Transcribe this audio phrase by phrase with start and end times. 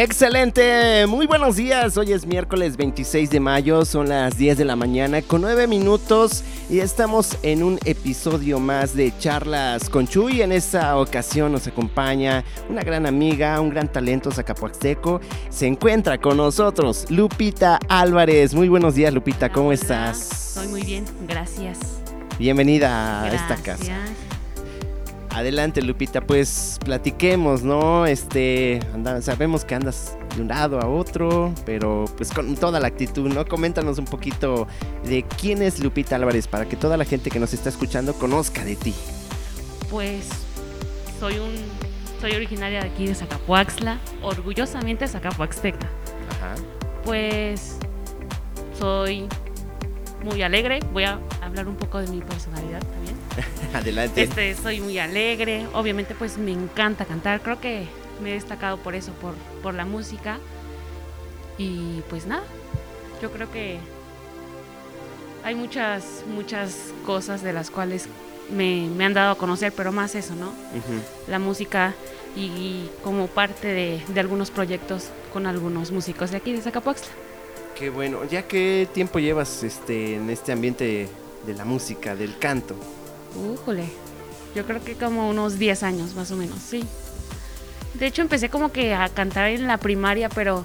[0.00, 1.96] Excelente, muy buenos días.
[1.96, 6.44] Hoy es miércoles 26 de mayo, son las 10 de la mañana con 9 minutos
[6.70, 10.42] y estamos en un episodio más de Charlas con Chuy.
[10.42, 15.20] En esta ocasión nos acompaña una gran amiga, un gran talento zacapuaxteco.
[15.50, 18.54] Se encuentra con nosotros Lupita Álvarez.
[18.54, 20.52] Muy buenos días, Lupita, ¿cómo estás?
[20.54, 21.76] Soy muy bien, gracias.
[22.38, 23.94] Bienvenida a esta casa.
[25.30, 28.06] Adelante, Lupita, pues platiquemos, ¿no?
[28.06, 28.80] Este,
[29.20, 33.44] sabemos que andas de un lado a otro, pero pues con toda la actitud, ¿no?
[33.44, 34.66] Coméntanos un poquito
[35.04, 38.64] de quién es Lupita Álvarez para que toda la gente que nos está escuchando conozca
[38.64, 38.94] de ti.
[39.90, 40.28] Pues
[41.20, 41.52] soy un
[42.20, 45.86] soy originaria de aquí de Zacapuaxla, orgullosamente Zacapuaxteca.
[46.30, 46.54] Ajá.
[47.04, 47.76] Pues
[48.76, 49.28] soy
[50.24, 52.80] muy alegre, voy a hablar un poco de mi personalidad.
[53.74, 54.22] Adelante.
[54.22, 57.86] Este, soy muy alegre, obviamente pues me encanta cantar, creo que
[58.22, 60.38] me he destacado por eso, por, por la música.
[61.56, 62.44] Y pues nada,
[63.20, 63.78] yo creo que
[65.44, 68.08] hay muchas, muchas cosas de las cuales
[68.54, 70.52] me, han dado a conocer, pero más eso, ¿no?
[71.26, 71.94] La música
[72.36, 77.10] y, como parte de, de, algunos proyectos con algunos músicos de aquí de Zacapuaxtla.
[77.76, 81.08] Qué bueno, ¿ya qué tiempo llevas este, en este ambiente
[81.46, 82.76] de la música, del canto?
[83.38, 83.84] Újole,
[84.54, 86.84] yo creo que como unos 10 años más o menos, sí.
[87.94, 90.64] De hecho empecé como que a cantar en la primaria, pero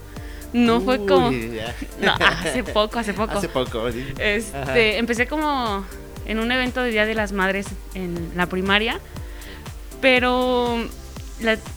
[0.52, 1.32] no fue como...
[2.02, 3.38] No, hace poco, hace poco.
[3.38, 4.06] Hace poco, sí.
[4.18, 5.86] Este, empecé como
[6.26, 9.00] en un evento de Día de las Madres en la primaria,
[10.02, 10.78] pero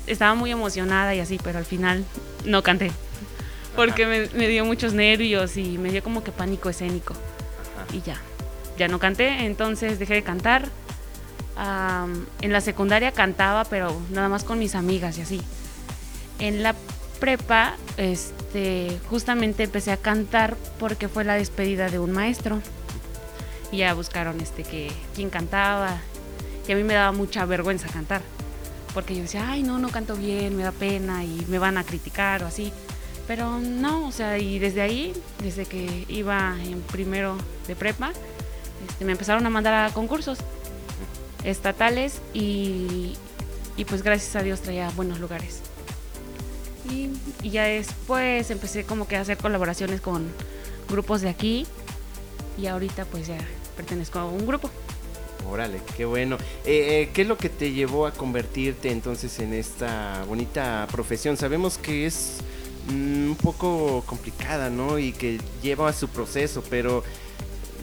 [0.06, 2.04] estaba muy emocionada y así, pero al final
[2.44, 2.90] no canté.
[3.74, 7.14] Porque me, me, dio muchos nervios y me dio como que pánico escénico.
[7.92, 8.16] Y ya
[8.76, 10.68] ya no canté, entonces dejé de cantar.
[11.58, 15.42] En la secundaria cantaba, pero nada más con mis amigas y así.
[16.38, 16.74] En la
[17.18, 22.60] prepa, este, justamente empecé a cantar porque fue la despedida de un maestro.
[23.72, 25.98] Y ya buscaron este que quién cantaba.
[26.68, 28.20] Y a mí me daba mucha vergüenza cantar.
[28.92, 31.84] Porque yo decía, ay, no, no canto bien, me da pena y me van a
[31.84, 32.72] criticar o así.
[33.26, 35.12] Pero no, o sea, y desde ahí,
[35.42, 37.36] desde que iba en primero
[37.66, 38.12] de prepa,
[38.88, 40.38] este, me empezaron a mandar a concursos
[41.46, 43.16] estatales y,
[43.88, 45.60] pues gracias a Dios traía buenos lugares.
[46.90, 47.10] Y,
[47.48, 50.26] ya después empecé como que a hacer colaboraciones con
[50.90, 51.66] grupos de aquí
[52.58, 53.38] y ahorita pues ya
[53.76, 54.70] pertenezco a un grupo.
[55.48, 56.38] Órale, qué bueno.
[56.64, 61.36] Eh, eh, ¿Qué es lo que te llevó a convertirte entonces en esta bonita profesión?
[61.36, 62.38] Sabemos que es
[62.88, 64.98] mm, un poco complicada, ¿no?
[64.98, 67.04] Y que lleva a su proceso, pero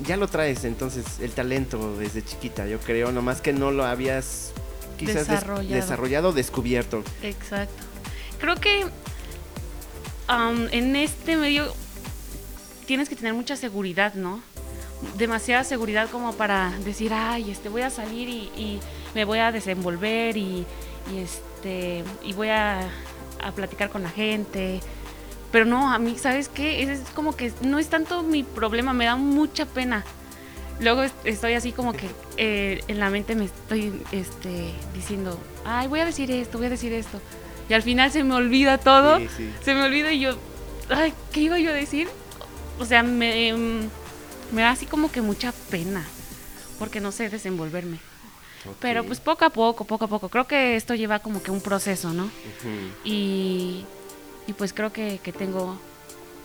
[0.01, 4.53] ya lo traes entonces el talento desde chiquita, yo creo, nomás que no lo habías
[4.97, 7.03] quizás desarrollado, desarrollado descubierto.
[7.21, 7.83] Exacto.
[8.39, 8.85] Creo que
[10.71, 11.73] en este medio
[12.85, 14.41] tienes que tener mucha seguridad, ¿no?
[15.17, 18.79] Demasiada seguridad como para decir, ay, este, voy a salir y,
[19.13, 20.65] me voy a desenvolver y,
[21.15, 22.89] este, y voy a,
[23.43, 24.81] a platicar con la gente
[25.53, 26.81] pero no, a mí, ¿sabes qué?
[26.81, 30.03] Es, como que no es tanto mi problema, me da mucha pena.
[30.79, 35.99] Luego estoy así como que eh, en la mente me estoy este, diciendo, ay, voy
[35.99, 37.21] a decir esto, voy a decir esto.
[37.69, 39.19] Y al final se me olvida todo.
[39.63, 40.39] Se me olvida y yo,
[40.89, 42.07] ay, ¿qué iba yo a decir?
[42.79, 43.53] O sea, me,
[44.51, 46.03] me da así como que mucha pena,
[46.79, 47.99] porque no sé desenvolverme.
[48.79, 50.29] Pero pues poco a poco, poco a poco.
[50.29, 52.31] Creo que esto lleva como que un proceso, ¿no?
[53.03, 53.85] Y
[54.47, 55.77] y pues creo que, tengo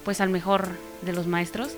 [0.04, 0.69] pues al mejor
[1.03, 1.70] de los maestros,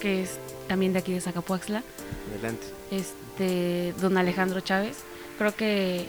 [0.00, 0.38] que es
[0.68, 1.82] también de aquí de Zacapuaxla.
[2.30, 2.66] Adelante.
[2.90, 4.98] Este, don Alejandro Chávez.
[5.38, 6.06] Creo que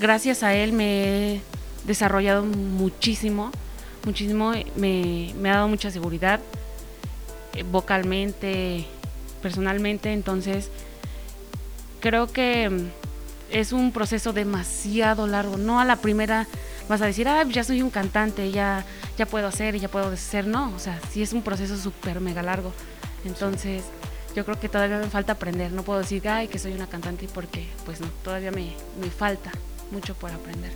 [0.00, 1.42] gracias a él me he
[1.86, 3.50] desarrollado muchísimo,
[4.04, 6.40] muchísimo, me, me ha dado mucha seguridad
[7.54, 8.86] eh, vocalmente,
[9.42, 10.70] personalmente, entonces
[12.00, 12.70] creo que
[13.50, 16.46] es un proceso demasiado largo, no a la primera
[16.88, 18.84] vas a decir, ah, ya soy un cantante, ya,
[19.16, 20.46] ya puedo hacer y ya puedo hacer.
[20.46, 22.72] No, o sea, sí es un proceso súper mega largo.
[23.24, 23.84] Entonces,
[24.34, 25.72] yo creo que todavía me falta aprender.
[25.72, 29.52] No puedo decir, ay, que soy una cantante porque, pues no, todavía me, me falta
[29.90, 30.72] mucho por aprender.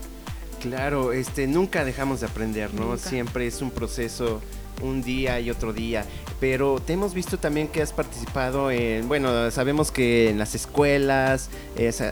[0.60, 2.96] Claro, este, nunca dejamos de aprender, ¿no?
[2.96, 4.40] Siempre es un proceso
[4.82, 6.05] un día y otro día.
[6.40, 11.49] Pero te hemos visto también que has participado en, bueno, sabemos que en las escuelas,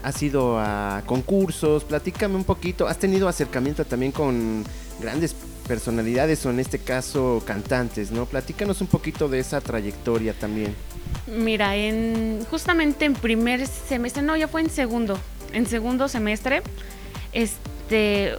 [0.03, 4.65] has ido a concursos, platícame un poquito, has tenido acercamiento también con
[5.01, 5.35] grandes
[5.67, 8.27] personalidades o en este caso cantantes, ¿no?
[8.27, 10.75] Platícanos un poquito de esa trayectoria también.
[11.27, 15.19] Mira, en justamente en primer semestre, no, ya fue en segundo,
[15.53, 16.63] en segundo semestre,
[17.33, 18.33] este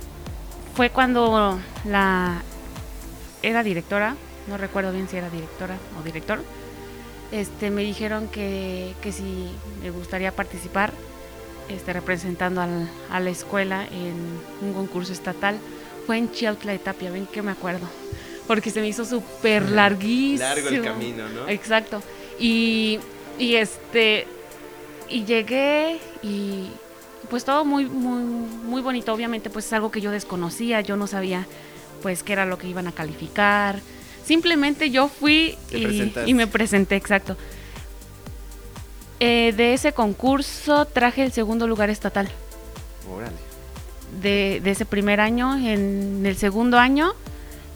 [0.75, 2.43] fue cuando la
[3.47, 4.15] era directora,
[4.47, 6.39] no recuerdo bien si era directora o director,
[7.31, 9.49] este, me dijeron que, que si
[9.81, 10.91] me gustaría participar
[11.69, 14.15] este, representando a la escuela en
[14.61, 15.57] un concurso estatal.
[16.05, 17.87] Fue en Chiautla de Tapia, ven que me acuerdo.
[18.47, 20.47] Porque se me hizo súper larguísimo.
[20.47, 21.49] Largo el camino, ¿no?
[21.49, 22.03] Exacto.
[22.39, 22.99] Y,
[23.39, 24.27] y este.
[25.09, 26.69] Y llegué y
[27.29, 29.11] pues todo muy, muy, muy bonito.
[29.13, 30.81] Obviamente, pues es algo que yo desconocía.
[30.81, 31.47] Yo no sabía
[32.05, 33.79] pues qué era lo que iban a calificar.
[34.23, 37.35] Simplemente yo fui y, y, me presenté, exacto.
[39.19, 42.29] Eh, de ese concurso traje el segundo lugar estatal.
[43.11, 43.35] Órale.
[44.21, 45.57] De, ese primer año.
[45.57, 47.13] En el segundo año,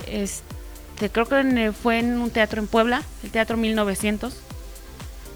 [0.05, 4.37] este, creo que fue en un teatro en Puebla, el Teatro 1900.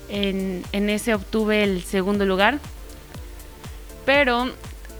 [0.09, 2.59] En, en ese obtuve el segundo lugar.
[4.05, 4.51] Pero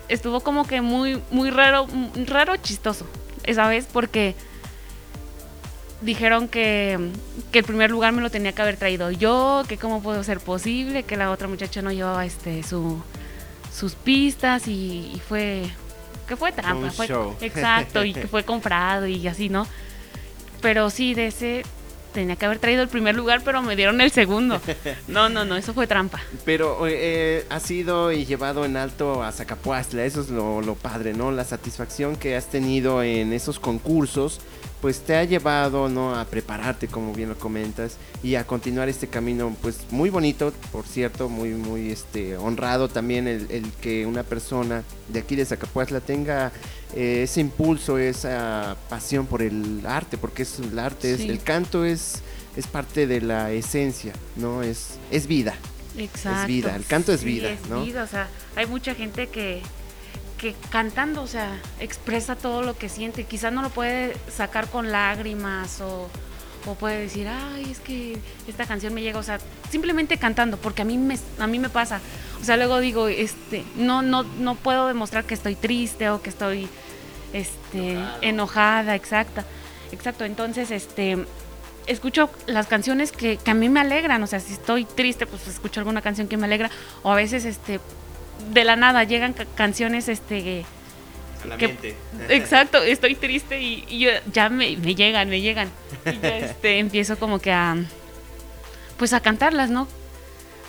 [0.09, 1.85] estuvo como que muy, muy raro,
[2.25, 3.05] raro, chistoso
[3.43, 4.35] esa vez porque
[6.01, 6.99] dijeron que,
[7.53, 11.03] el primer lugar me lo tenía que haber traído yo, que cómo pudo ser posible,
[11.03, 13.01] que la otra muchacha no llevaba este su
[13.73, 15.63] sus pistas y, fue
[16.27, 17.07] que fue trampa, fue,
[17.41, 19.67] exacto, y que fue comprado y así, ¿no?
[20.61, 21.63] Pero sí, de ese
[22.13, 24.61] tenía que haber traído el primer lugar, pero me dieron el segundo.
[25.07, 26.21] No, no, no, eso fue trampa.
[26.45, 31.13] Pero eh, ha sido y llevado en alto a Zacapuastla, eso es lo, lo padre,
[31.13, 31.31] ¿no?
[31.31, 34.39] La satisfacción que has tenido en esos concursos
[34.83, 36.13] pues te ha llevado ¿no?
[36.13, 40.85] a prepararte, como bien lo comentas, y a continuar este camino, pues muy bonito, por
[40.85, 46.51] cierto, muy, muy este, honrado también el, que una persona de aquí de Zacapuazla tenga
[46.95, 51.85] eh, ese impulso, esa pasión por el arte, porque es el arte, es, el canto
[51.85, 52.21] es,
[52.55, 54.61] es parte de la esencia, ¿no?
[54.63, 55.55] Es, es vida.
[55.97, 56.41] Exacto.
[56.41, 57.83] Es vida, el canto es vida, es ¿no?
[57.83, 59.61] Vida, o sea, hay mucha gente que
[60.43, 63.23] que cantando, o sea, expresa todo lo que siente.
[63.23, 66.09] Quizás no lo puede sacar con lágrimas o,
[66.81, 69.37] puede decir, ay, es que esta canción me llega, o sea,
[69.69, 72.01] simplemente cantando, porque a mí me, a mí me pasa.
[72.41, 76.29] O sea, luego digo, este, no, no, no puedo demostrar que estoy triste o que
[76.29, 76.67] estoy
[77.33, 79.45] este, enojada, exacta.
[79.91, 80.25] Exacto.
[80.25, 81.25] Entonces, este
[81.85, 85.47] escucho las canciones que, que, a mí me alegran, o sea, si estoy triste, pues
[85.47, 86.71] escucho alguna canción que me alegra,
[87.01, 87.81] o a veces este
[88.51, 90.65] de la nada llegan canciones este
[92.29, 95.69] exacto estoy triste y, ya me, llegan me llegan.
[96.05, 97.75] Y este empiezo como que a
[98.97, 99.87] pues a cantarlas no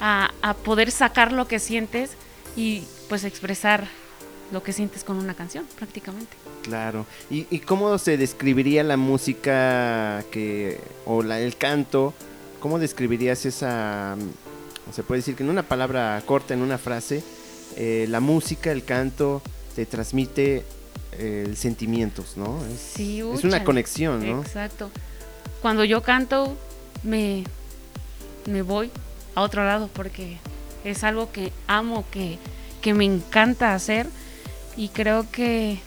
[0.00, 0.30] a,
[0.64, 2.10] poder sacar lo que sientes
[2.56, 3.86] y pues expresar
[4.54, 10.24] lo que sientes con una canción prácticamente claro y, y cómo se describiría la música
[10.30, 12.14] que o la, el canto
[12.60, 14.16] cómo describirías esa
[14.92, 17.22] se puede decir que en una palabra corta en una frase
[17.76, 19.42] eh, la música, el canto,
[19.74, 20.64] te transmite
[21.12, 22.64] eh, sentimientos, ¿no?
[22.66, 24.42] Es, sí, es una conexión, ¿no?
[24.42, 24.90] Exacto.
[25.60, 26.56] Cuando yo canto,
[27.02, 27.44] me,
[28.46, 28.90] me voy
[29.34, 30.38] a otro lado porque
[30.84, 32.38] es algo que amo, que,
[32.80, 34.06] que me encanta hacer
[34.76, 35.80] y creo que,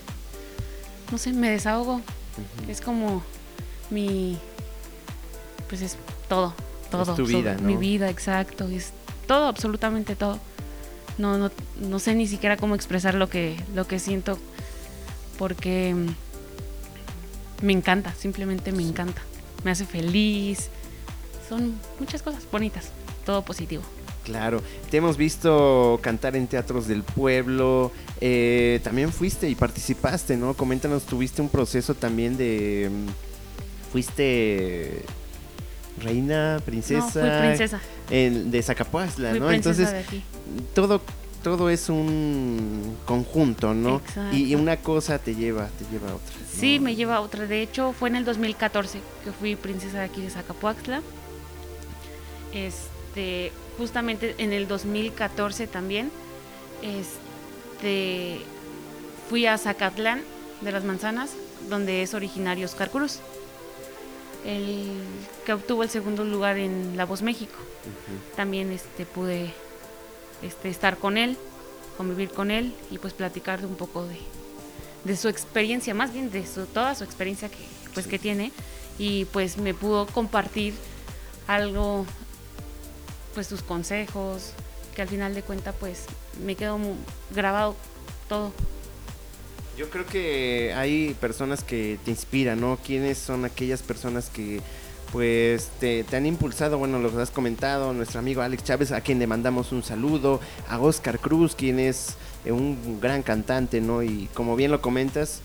[1.12, 2.02] no sé, me desahogo.
[2.68, 3.24] Es como
[3.90, 4.38] mi,
[5.70, 5.98] pues es
[6.30, 6.54] todo,
[6.92, 7.16] todo.
[7.16, 7.64] tu vida, ¿no?
[7.64, 8.94] Mi vida, exacto, es
[9.28, 10.40] todo, absolutamente todo
[11.18, 11.52] no, no,
[11.82, 14.38] no sé ni siquiera cómo expresar lo que, lo que siento
[15.38, 15.96] porque
[17.62, 19.22] me encanta, simplemente me encanta.
[19.64, 20.70] Me hace feliz.
[21.48, 22.92] Son muchas cosas bonitas,
[23.26, 23.84] todo positivo.
[24.24, 27.92] Claro, te hemos visto cantar en teatros del pueblo,
[28.22, 30.54] eh, también fuiste y participaste, ¿no?
[30.54, 32.90] Coméntanos, tuviste un proceso también de...
[32.92, 35.04] Mm, fuiste
[36.02, 37.22] reina, princesa.
[37.24, 37.82] No, fui princesa.
[38.10, 39.52] de Zacapuazla, ¿no?
[39.52, 39.90] Entonces,
[40.74, 41.02] todo
[41.44, 44.02] todo es un conjunto, ¿no?
[44.34, 46.36] Y, una cosa te lleva, te lleva a otra.
[46.52, 47.46] Sí, me lleva a otra.
[47.46, 51.02] De hecho, fue en el 2014 que fui princesa de aquí de Zacapuaxtla.
[52.54, 56.12] Este, justamente en el 2014 también,
[56.82, 57.27] este,
[59.30, 60.24] fui a Zacatlán
[60.62, 61.32] de las Manzanas,
[61.70, 63.20] donde es originario Oscar Cruz,
[64.46, 64.92] el
[65.46, 67.58] que obtuvo el segundo lugar en La Voz México.
[68.36, 69.54] También este, pude
[70.42, 71.38] este, estar con él,
[71.98, 74.18] convivir con él y pues platicar un poco de,
[75.04, 77.58] de su experiencia, más bien de su, toda su experiencia que,
[77.94, 78.52] pues, que tiene.
[79.00, 80.74] Y pues me pudo compartir
[81.46, 82.06] algo,
[83.34, 84.54] pues sus consejos,
[84.98, 86.06] que al final de cuentas pues
[86.44, 86.80] me quedó
[87.36, 87.76] grabado
[88.28, 88.52] todo.
[89.78, 92.80] Yo creo que hay personas que te inspiran, ¿no?
[92.84, 94.60] ¿Quiénes son aquellas personas que
[95.12, 99.28] pues te, han impulsado, bueno, lo has comentado, nuestro amigo Alex Chávez, a quien le
[99.28, 104.02] mandamos un saludo, a Oscar Cruz, quien es eh, un gran cantante, ¿no?
[104.02, 105.42] Y como bien lo comentas,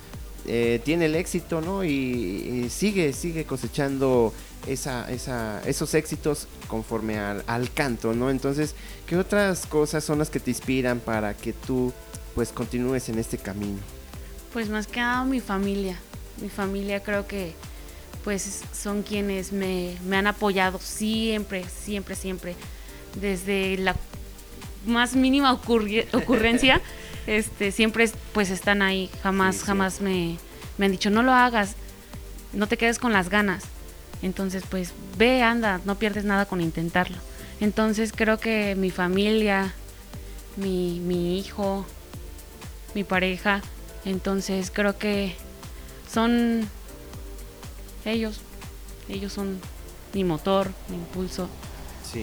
[0.47, 1.85] eh, tiene el éxito, ¿no?
[1.85, 4.33] Y, sigue, sigue cosechando
[4.67, 8.31] esos éxitos conforme al, al, canto, ¿no?
[8.31, 8.75] Entonces,
[9.07, 11.93] ¿qué otras cosas son las que te inspiran para que tú,
[12.35, 13.79] pues, continúes en este camino?
[14.53, 15.99] Pues más que nada mi familia.
[16.41, 17.55] Mi familia creo que,
[18.25, 22.57] pues, son quienes me, me han apoyado siempre, siempre, siempre.
[23.21, 23.95] Desde la
[24.87, 25.53] más mínima
[26.13, 26.81] ocurrencia
[27.27, 30.39] este, siempre pues están ahí, jamás, jamás me,
[30.79, 31.75] me, han dicho, no lo hagas,
[32.53, 33.65] no te quedes con las ganas.
[34.23, 37.17] Entonces, pues ve, anda, no pierdes nada con intentarlo.
[37.63, 39.73] Entonces creo que mi familia,
[40.57, 41.87] mi, mi hijo,
[42.93, 43.63] mi pareja,
[44.05, 45.37] entonces creo que
[46.13, 46.69] son
[48.05, 48.41] ellos,
[49.09, 49.61] ellos son
[50.13, 51.49] mi motor, mi impulso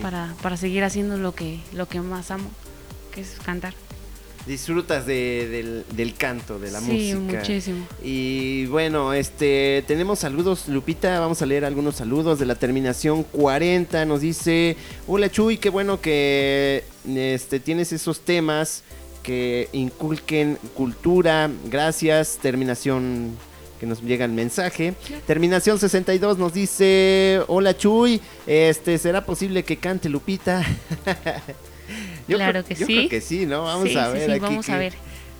[0.01, 2.49] para, para seguir haciendo lo que, lo que más amo,
[3.13, 3.73] que es cantar
[4.49, 7.37] disfrutas de, del, canto, de la sí, música.
[7.39, 7.87] muchísimo.
[8.03, 14.05] Y bueno, este tenemos saludos, Lupita, vamos a leer algunos saludos de la terminación 40.
[14.05, 14.75] Nos dice,
[15.07, 18.83] hola Chuy, qué bueno que este, tienes esos temas
[19.21, 21.51] que inculquen cultura.
[21.65, 23.37] Gracias, terminación
[23.79, 24.95] que nos llega el mensaje.
[25.27, 30.65] Terminación 62 nos dice, hola Chuy, este, ¿será posible que cante Lupita?
[32.27, 32.85] claro que sí.
[32.85, 33.63] Creo que sí, ¿no?
[33.63, 34.31] Vamos a ver.
[34.31, 34.93] aquí, vamos a ver.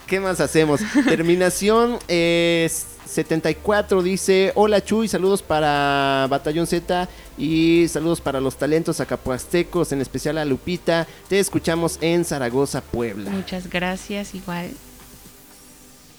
[0.07, 0.81] ¿Qué más hacemos?
[1.05, 9.91] Terminación 74 dice, hola Chuy, saludos para Batallón Z y saludos para los talentos acapuastecos,
[9.91, 11.07] en especial a Lupita.
[11.27, 13.29] Te escuchamos en Zaragoza, Puebla.
[13.29, 14.71] Muchas gracias, igual.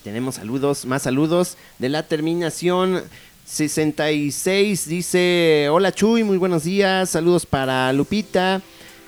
[0.04, 3.02] Tenemos saludos, más saludos de la terminación
[3.44, 8.62] 66 dice, hola Chuy, muy buenos días, saludos para Lupita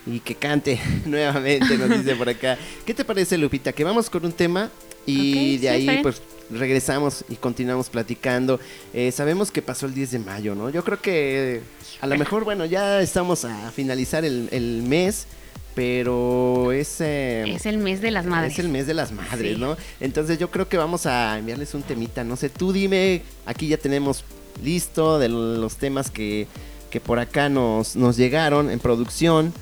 [0.07, 2.59] y que cante nuevamente, nos dice por acá.
[2.85, 3.73] ¿Qué te parece, Lupita?
[3.73, 4.71] Que vamos con un tema
[5.07, 8.61] y de ahí pues regresamos y continuamos platicando.
[8.93, 10.71] Eh, sabemos que pasó el 10 de mayo, ¿no?
[10.71, 11.63] Yo creo que
[12.01, 15.27] a lo mejor, bueno, ya estamos a finalizar el, mes.
[15.75, 17.01] Pero es...
[17.01, 18.53] es el mes de las madres.
[18.53, 19.79] Es el mes de las madres, ¿no?
[20.01, 22.25] Entonces yo creo que vamos a enviarles un temita.
[22.25, 24.23] No sé, tú dime, aquí ya tenemos
[24.63, 26.47] listo de los temas que,
[26.91, 29.55] que por acá nos, nos llegaron en producción.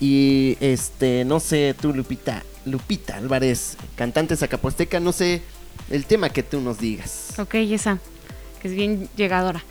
[0.00, 5.42] Y este, no sé, tú Lupita, Lupita Álvarez, cantante zacaposteca, no sé
[5.90, 7.34] el tema que tú nos digas.
[7.38, 7.98] Ok, esa,
[8.60, 9.62] que es bien llegadora.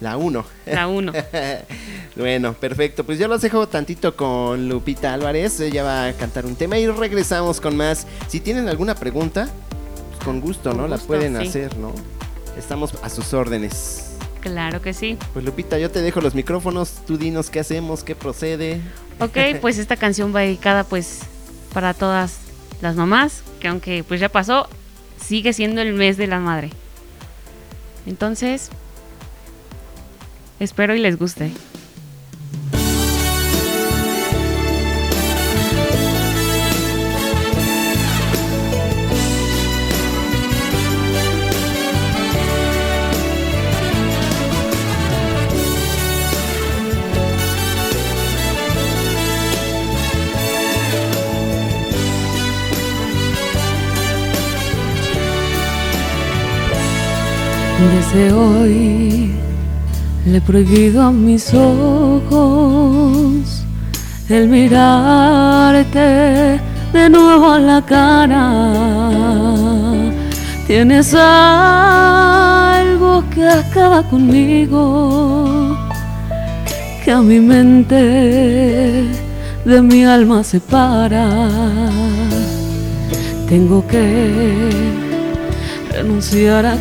[0.00, 0.44] La 1.
[0.66, 1.12] La 1.
[2.16, 3.04] bueno, perfecto.
[3.04, 5.58] Pues ya los dejo tantito con Lupita Álvarez.
[5.58, 8.06] Ella va a cantar un tema y regresamos con más.
[8.28, 9.48] Si tienen alguna pregunta,
[10.10, 10.86] pues con gusto, ¿no?
[10.86, 11.92] la pueden hacer, ¿no?
[12.56, 14.16] Estamos a sus órdenes.
[14.40, 15.18] Claro que sí.
[15.32, 18.80] Pues Lupita, yo te dejo los micrófonos, tú dinos qué hacemos, qué procede.
[19.20, 21.20] Ok, pues esta canción va dedicada pues
[21.72, 22.38] para todas
[22.80, 24.68] las mamás, que aunque pues ya pasó,
[25.20, 26.70] sigue siendo el mes de la madre.
[28.06, 28.70] Entonces,
[30.60, 31.52] espero y les guste.
[57.78, 59.30] Desde hoy
[60.26, 63.62] le he prohibido a mis ojos
[64.28, 66.60] el mirarte
[66.92, 68.52] de nuevo a la cara.
[70.66, 75.76] Tienes algo que acaba conmigo,
[77.04, 79.06] que a mi mente
[79.64, 81.48] de mi alma separa.
[83.48, 84.68] Tengo que
[85.92, 86.74] renunciar a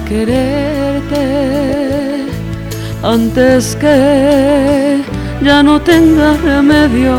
[3.04, 5.02] antes que
[5.42, 7.18] ya no tenga remedio.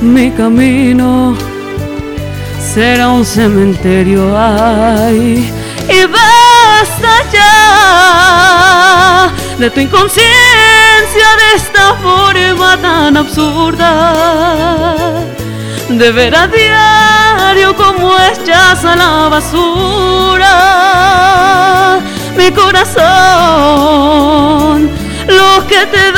[0.00, 1.34] mi camino
[2.74, 4.36] será un cementerio.
[4.36, 5.50] Ay,
[5.88, 7.52] y basta ya
[9.58, 10.81] de tu inconsciencia
[11.14, 14.12] de esta forma tan absurda.
[15.88, 20.54] De ver a diario como echas a la basura.
[22.36, 23.02] Mi corazón
[25.28, 26.12] lo que te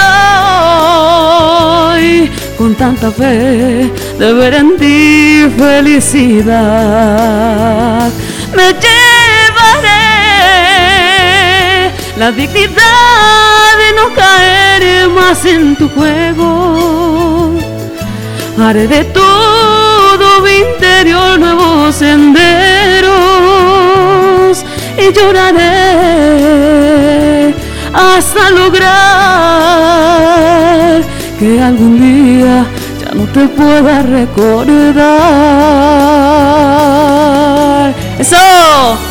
[1.95, 6.55] doy con tanta fe de ver en ti felicidad.
[8.55, 8.79] Me
[12.17, 17.53] la dignidad de no caer más en tu juego.
[18.59, 23.15] Haré de todo mi interior nuevos senderos
[24.97, 25.75] y lloraré
[27.93, 28.85] hasta lograr
[31.39, 32.65] que algún día
[33.03, 35.15] ya no te pueda recordar.
[38.19, 39.04] ¡Eso!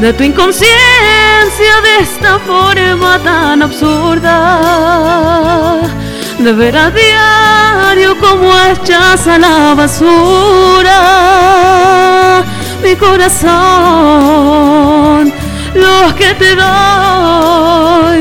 [0.00, 4.60] De tu inconsciencia de esta forma tan absurda.
[6.38, 11.00] De ver a diario como echas a la basura.
[12.82, 13.48] Mi corazón
[15.74, 18.18] lo que te doy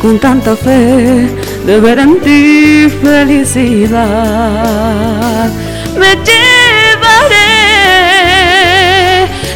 [0.00, 1.28] con tanta fe
[1.66, 4.00] de ver en ti felicidad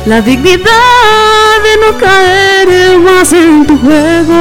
[0.07, 4.41] la dignidad de no caer más en tu juego.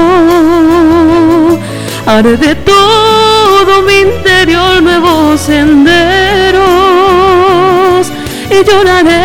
[2.06, 6.64] Haré de todo mi interior nuevos senderos
[8.50, 9.22] y lloraré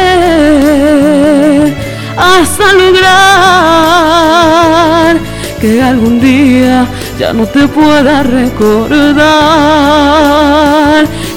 [2.16, 3.08] hasta lograr
[5.60, 6.86] que algún día
[7.18, 9.18] ya no te pueda recordar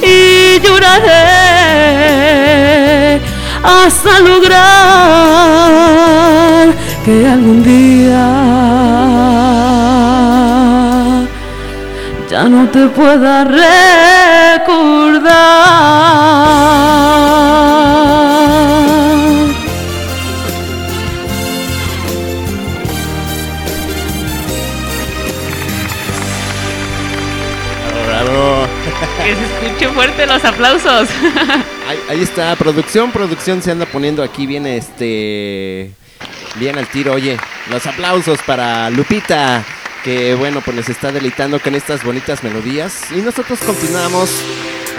[0.03, 1.41] y lloraré
[3.63, 4.61] hasta lograr
[7.05, 8.27] que algún día
[12.29, 13.71] ya no te pueda recordar.
[28.07, 28.67] Bravo.
[29.23, 31.09] Que se escuche fuerte los aplausos.
[32.11, 35.93] Ahí, está, producción, producción se anda poniendo aquí bien este
[36.59, 37.13] bien al tiro.
[37.13, 37.37] Oye,
[37.69, 39.63] los aplausos para Lupita,
[40.03, 43.05] que bueno, pues nos está deleitando con estas bonitas melodías.
[43.11, 44.29] Y nosotros continuamos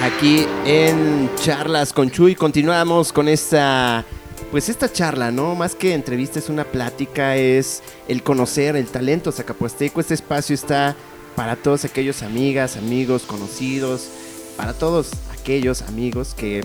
[0.01, 4.07] aquí en charlas con Chuy, continuamos con esta
[4.51, 5.55] pues esta charla, ¿no?
[5.55, 10.01] Más que entrevista es una plática, es el conocer el talento zacapuasteco.
[10.01, 10.97] Este espacio está
[11.37, 14.09] para todos aquellos amigas, amigos, conocidos,
[14.57, 16.63] para todos aquellos amigos que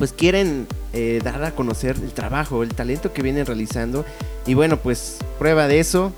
[0.00, 4.06] pues quieren eh, dar a conocer el trabajo, el talento que vienen realizando.
[4.46, 6.14] Y bueno, pues prueba de eso.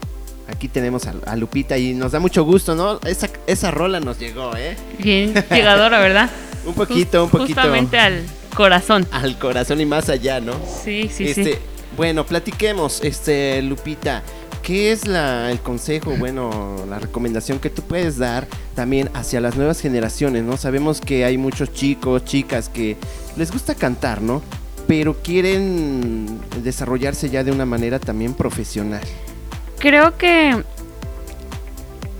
[0.47, 3.01] Aquí tenemos a, a Lupita y nos da mucho gusto, ¿no?
[3.05, 4.77] Esa, esa rola nos llegó, ¿eh?
[5.01, 6.31] Bien llegadora, ¿verdad?
[6.65, 7.61] Un poquito, un poquito.
[7.61, 8.23] Justamente al
[8.55, 9.05] corazón.
[9.11, 10.53] Al corazón y más allá, ¿no?
[10.85, 11.59] Sí, sí, este, sí.
[11.97, 14.23] Bueno, platiquemos, este, Lupita.
[14.63, 18.47] ¿Qué es el consejo, bueno, la recomendación que tú puedes dar
[18.77, 20.57] también hacia las nuevas generaciones, ¿no?
[20.57, 22.97] Sabemos que hay muchos chicos, chicas que
[23.37, 24.41] les gusta cantar, ¿no?
[24.87, 29.03] Pero quieren desarrollarse ya de una manera también profesional.
[29.81, 30.63] Creo que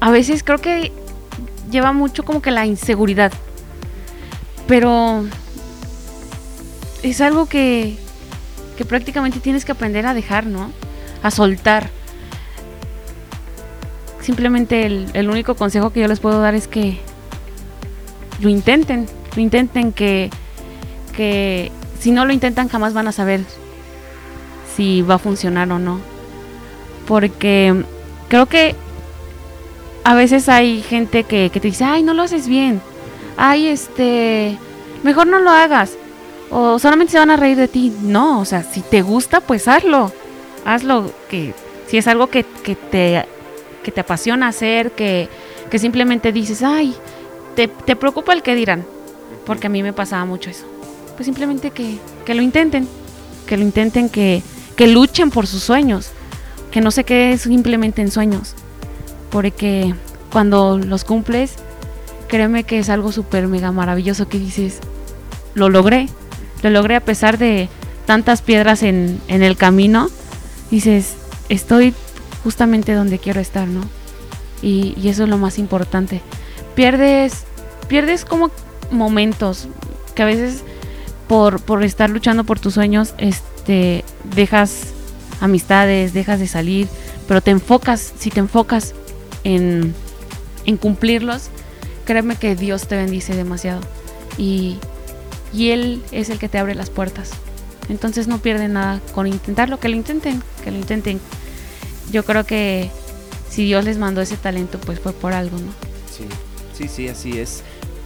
[0.01, 0.91] a veces creo que
[1.71, 3.33] lleva mucho como que la inseguridad.
[4.67, 5.25] Pero
[7.05, 7.97] es algo que,
[8.77, 10.73] que prácticamente tienes que aprender a dejar, ¿no?
[11.23, 12.02] A soltar.
[14.23, 16.99] Simplemente el, el único consejo que yo les puedo dar es que
[18.41, 20.31] lo intenten, lo intenten que,
[21.17, 23.45] que si no lo intentan jamás van a saber
[24.77, 26.01] si va a funcionar o no.
[27.07, 27.85] Porque
[28.29, 28.75] creo que
[30.05, 32.81] a veces hay gente que, que te dice, ay, no lo haces bien.
[33.37, 34.59] Ay, este,
[35.03, 35.93] mejor no lo hagas.
[36.51, 37.93] O solamente se van a reír de ti.
[38.03, 40.13] No, o sea, si te gusta, pues hazlo.
[40.65, 41.13] Hazlo.
[41.29, 41.55] Que
[41.87, 43.25] si es algo que, que te,
[43.83, 45.29] que te apasiona hacer, que,
[45.71, 46.95] que simplemente dices, ay,
[47.55, 48.85] te, te preocupa el que dirán.
[49.45, 50.65] Porque a mí me pasaba mucho eso.
[51.17, 52.89] Pues simplemente que, que lo intenten.
[53.47, 54.43] Que lo intenten, que,
[54.77, 56.11] que luchen por sus sueños.
[56.71, 58.55] Que no se quede simplemente en sueños.
[59.31, 59.95] Porque
[60.31, 61.55] cuando los cumples,
[62.29, 64.79] créeme que es algo súper mega maravilloso que dices,
[65.55, 66.09] lo logré.
[66.63, 67.69] Lo logré a pesar de
[68.07, 70.09] tantas piedras en, en el camino.
[70.71, 71.15] Dices,
[71.49, 71.95] estoy
[72.45, 73.83] justamente donde quiero estar, ¿no?
[74.63, 76.23] Y, eso es lo más importante.
[76.75, 77.45] Pierdes,
[77.89, 78.51] pierdes como
[78.91, 79.69] momentos
[80.15, 80.63] que a veces
[81.29, 84.93] por, por estar luchando por tus sueños, este, dejas
[85.41, 86.89] amistades, dejas de salir,
[87.27, 88.95] pero te enfocas, si te enfocas
[89.45, 89.95] en,
[90.67, 91.49] en cumplirlos,
[92.05, 93.81] créeme que Dios te bendice demasiado.
[94.39, 94.79] Y,
[95.53, 97.31] y Él es el que te abre las puertas.
[97.89, 101.21] Entonces no pierden nada con intentarlo, que lo intenten, que lo intenten.
[102.13, 102.91] Yo creo que
[103.49, 105.73] si Dios les mandó ese talento, pues fue por algo, ¿no?
[106.15, 106.25] Sí,
[106.77, 107.63] sí, sí, así es.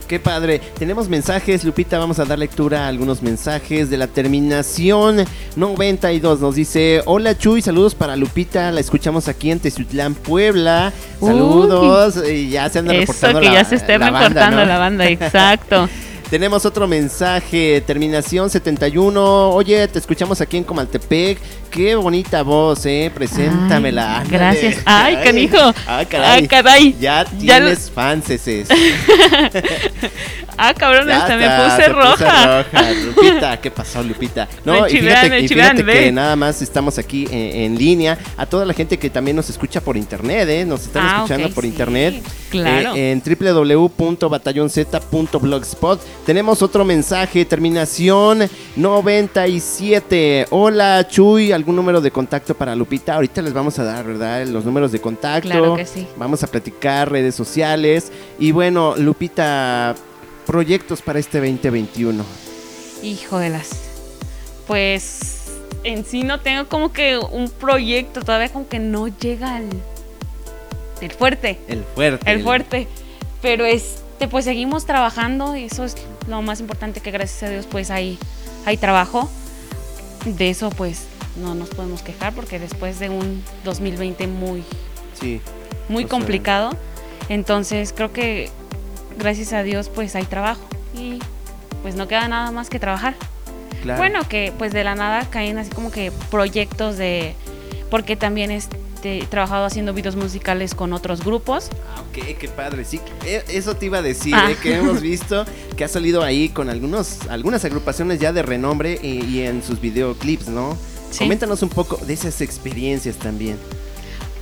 [0.06, 0.60] Qué padre.
[0.78, 5.24] Tenemos mensajes, Lupita, vamos a dar lectura a algunos mensajes de la terminación
[5.56, 6.40] 92.
[6.40, 10.92] Nos dice, hola Chuy, saludos para Lupita, la escuchamos aquí en Tezutlán, Puebla.
[11.18, 12.22] Saludos.
[12.28, 15.88] Y ya se anda reportando que ya se esté reportando la banda, exacto.
[16.30, 19.50] Tenemos otro mensaje, terminación 71.
[19.50, 21.38] Oye, te escuchamos aquí en Comaltepec.
[21.70, 23.12] Qué bonita voz, ¿eh?
[23.14, 24.24] Preséntamela.
[24.28, 24.78] gracias.
[24.84, 25.72] Ay, canijo.
[25.86, 26.96] Ay, caray.
[26.98, 28.64] Ya tienes fans ese.
[30.58, 32.64] Ah, cabrón, hasta me puse roja.
[33.04, 34.48] Lupita, ¿qué pasó, Lupita?
[34.64, 38.16] No, y fíjate, que nada más estamos aquí en, línea.
[38.36, 40.64] A toda la gente que también nos escucha por internet, ¿eh?
[40.64, 42.22] Nos están ah, escuchando por internet.
[42.50, 42.94] Claro.
[42.94, 46.00] Eh, en www.batallonz.blogspot.
[46.24, 50.46] Tenemos otro mensaje, terminación 97.
[50.50, 53.14] Hola, Chuy, ¿algún número de contacto para Lupita?
[53.14, 54.46] Ahorita les vamos a dar, ¿verdad?
[54.46, 55.48] Los números de contacto.
[55.48, 56.06] Claro que sí.
[56.16, 58.10] Vamos a platicar redes sociales.
[58.38, 59.94] Y bueno, Lupita
[60.46, 62.24] proyectos para este 2021?
[63.02, 63.70] Hijo de las.
[64.66, 65.44] Pues
[65.84, 69.68] en sí no tengo como que un proyecto, todavía como que no llega al.
[71.00, 71.58] El fuerte.
[71.68, 72.30] El fuerte.
[72.30, 72.88] El fuerte.
[73.42, 77.66] Pero este, pues seguimos trabajando y eso es lo más importante que gracias a Dios
[77.70, 78.18] pues hay,
[78.64, 79.28] hay trabajo.
[80.24, 81.06] De eso pues
[81.36, 84.64] no nos podemos quejar porque después de un 2020 muy,
[85.20, 85.40] sí,
[85.88, 86.70] muy complicado,
[87.28, 88.50] entonces creo que
[89.18, 91.18] gracias a Dios pues hay trabajo y
[91.82, 93.14] pues no queda nada más que trabajar.
[93.96, 97.34] Bueno, que pues de la nada caen así como que proyectos de,
[97.90, 101.70] porque también este, he trabajado haciendo videos musicales con otros grupos.
[101.94, 104.50] Ah, ok, qué padre, sí, e, eso te iba a decir, ah.
[104.50, 105.44] eh, que hemos visto
[105.76, 110.48] que ha salido ahí con algunos, algunas agrupaciones ya de renombre y, en sus videoclips,
[110.48, 110.76] ¿no?
[111.16, 113.56] Coméntanos un poco de esas experiencias también.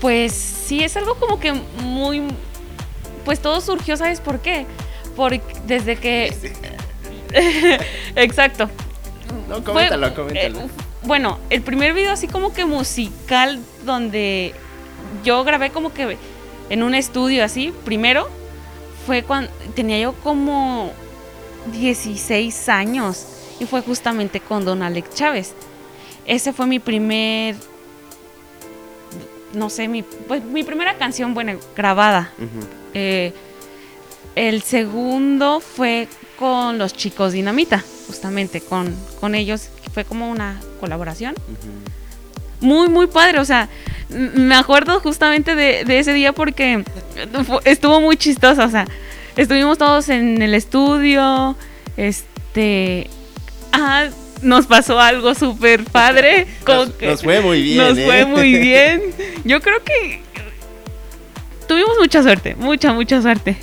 [0.01, 2.23] Pues sí, es algo como que muy
[3.25, 4.67] pues todo surgió, ¿sabes por qué?
[5.17, 6.35] Porque desde que...
[8.17, 8.69] Exacto.
[9.49, 10.61] No, coméntalo, coméntalo.
[10.61, 10.69] Eh,
[11.03, 14.55] bueno, el primer video así como que musical donde
[15.25, 16.17] yo grabé como que
[16.71, 18.29] en un estudio así, primero,
[19.07, 20.93] fue cuando tenía yo como
[21.73, 23.27] 16 años
[23.61, 25.55] y fue justamente con Don Alex Chávez.
[26.27, 27.57] Ese fue mi primer,
[29.55, 32.33] no sé, mi, pues, mi primera canción, bueno, grabada.
[32.95, 33.33] Eh,
[34.35, 39.69] el segundo fue con los chicos Dinamita, justamente con, con ellos.
[39.93, 41.35] Fue como una colaboración.
[42.61, 43.39] Muy, muy padre.
[43.39, 43.69] O sea,
[44.09, 46.85] me acuerdo justamente de, ese día porque
[47.65, 48.65] estuvo muy chistoso.
[48.65, 48.87] O sea,
[49.37, 51.57] estuvimos todos en el estudio.
[51.97, 53.09] Este.
[53.73, 54.09] Ah,
[54.45, 56.47] nos pasó algo súper padre.
[57.01, 57.79] nos, fue muy bien.
[57.79, 58.27] Nos fue ¿eh?
[58.27, 59.03] muy bien.
[59.45, 60.21] Yo creo que
[61.67, 63.57] tuvimos mucha suerte, mucha, mucha suerte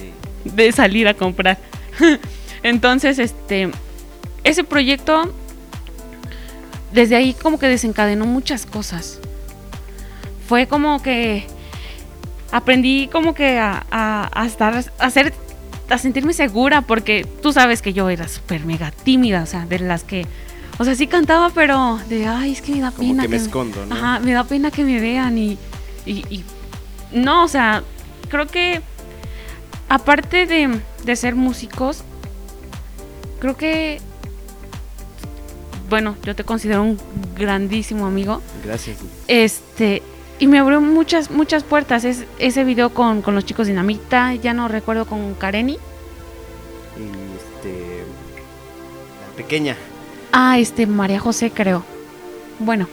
[0.43, 1.57] de salir a comprar.
[2.63, 3.69] Entonces, este,
[4.43, 5.33] ese proyecto,
[6.91, 9.19] desde ahí como que desencadenó muchas cosas.
[10.47, 11.47] Fue como que
[12.51, 15.33] aprendí como que a, estar, a hacer,
[15.89, 19.79] a sentirme segura, porque tú sabes que yo era súper mega tímida, o sea, de
[19.79, 20.25] las que,
[20.81, 23.23] o sea, sí cantaba, pero de, ay, es que me da pena.
[23.23, 23.95] Que, me escondo, ¿no?
[23.95, 25.57] Ajá, me da pena que me vean y,
[26.05, 26.43] y
[27.11, 27.83] no, o sea,
[28.29, 28.81] creo que
[29.89, 32.03] aparte de, ser músicos,
[33.39, 33.99] creo que,
[35.89, 36.97] bueno, yo te considero un
[37.35, 38.41] grandísimo amigo.
[38.63, 38.97] Gracias.
[39.27, 40.01] Este,
[40.39, 42.05] y me abrió muchas, muchas puertas.
[42.05, 45.73] Es, ese video con, los chicos Dinamita, ya no recuerdo con Kareni.
[45.73, 45.77] Y
[47.35, 48.03] este,
[49.29, 49.75] la pequeña.
[50.31, 51.83] Ah, este, María José, creo.
[52.59, 52.87] Bueno,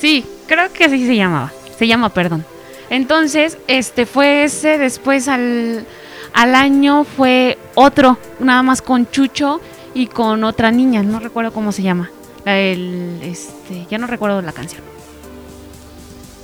[0.00, 1.52] sí, creo que así se llamaba.
[1.78, 2.44] Se llama, perdón.
[2.88, 5.86] Entonces, este fue ese, después al,
[6.32, 9.60] año fue otro, nada más con Chucho
[9.94, 12.10] y con otra niña, no recuerdo cómo se llama.
[12.44, 14.82] El, este, ya no recuerdo la canción.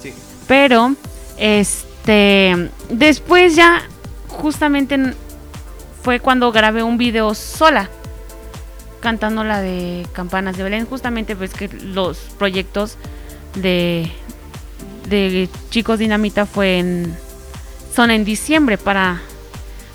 [0.02, 0.12] Sí.
[0.48, 0.94] Pero,
[1.38, 3.82] este, después ya,
[4.28, 5.14] justamente
[6.02, 7.88] fue cuando grabé un video sola,
[9.02, 12.96] cantando la de Campanas de Belén, justamente pues que los proyectos
[13.56, 14.10] de,
[15.08, 17.14] de Chicos Dinamita fue en
[17.94, 19.20] son en diciembre para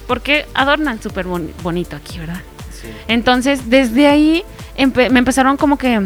[0.07, 2.41] porque adornan súper bonito aquí, ¿verdad?
[3.07, 4.43] Entonces, desde ahí
[4.77, 5.99] me empezaron como que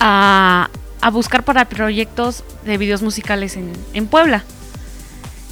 [0.00, 4.44] a, a, buscar para proyectos de videos musicales en, en, Puebla.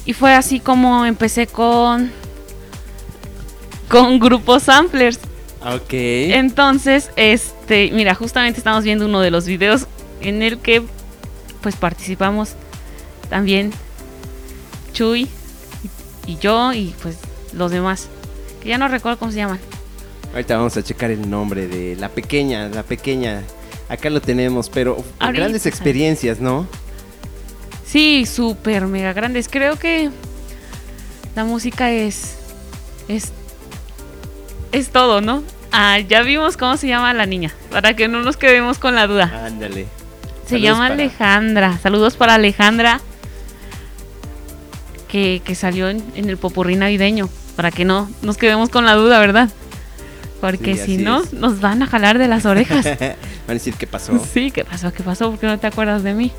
[0.05, 2.11] Y fue así como empecé con
[3.87, 5.19] con grupos samplers.
[5.63, 5.93] Ok.
[5.93, 9.87] Entonces, este, mira, justamente estamos viendo uno de los videos
[10.21, 10.83] en el que
[11.61, 12.53] pues participamos
[13.29, 13.71] también
[14.93, 15.27] Chuy
[16.25, 17.17] y, yo y pues
[17.53, 18.07] los demás.
[18.61, 19.59] Que ya no recuerdo cómo se llaman.
[20.33, 23.43] Ahorita vamos a checar el nombre de la pequeña, la pequeña.
[23.89, 26.67] Acá lo tenemos, pero grandes experiencias, ¿no?
[27.85, 29.49] Sí, súper mega grandes.
[29.49, 30.09] Creo que
[31.35, 32.35] la música es
[33.07, 33.33] es
[34.71, 35.43] es todo, ¿no?
[35.71, 39.07] Ah, ya vimos cómo se llama la niña, para que no nos quedemos con la
[39.07, 39.45] duda.
[39.45, 39.87] Ándale.
[40.45, 41.77] Se llama Alejandra.
[41.81, 42.99] Saludos para Alejandra,
[45.07, 49.49] que, salió en, el popurrí navideño, para que no nos quedemos con la duda, ¿verdad?
[50.41, 52.83] Porque si no, nos van a jalar de las orejas.
[52.99, 53.15] van
[53.47, 54.19] a decir qué pasó.
[54.33, 56.31] Sí, qué pasó, qué pasó, porque no te acuerdas de mí.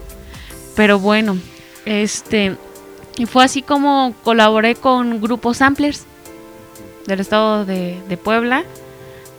[0.77, 1.39] Pero bueno,
[1.87, 2.57] este.
[3.17, 6.07] Y fue así como colaboré con grupos samplers
[7.07, 8.65] del estado de, de Puebla.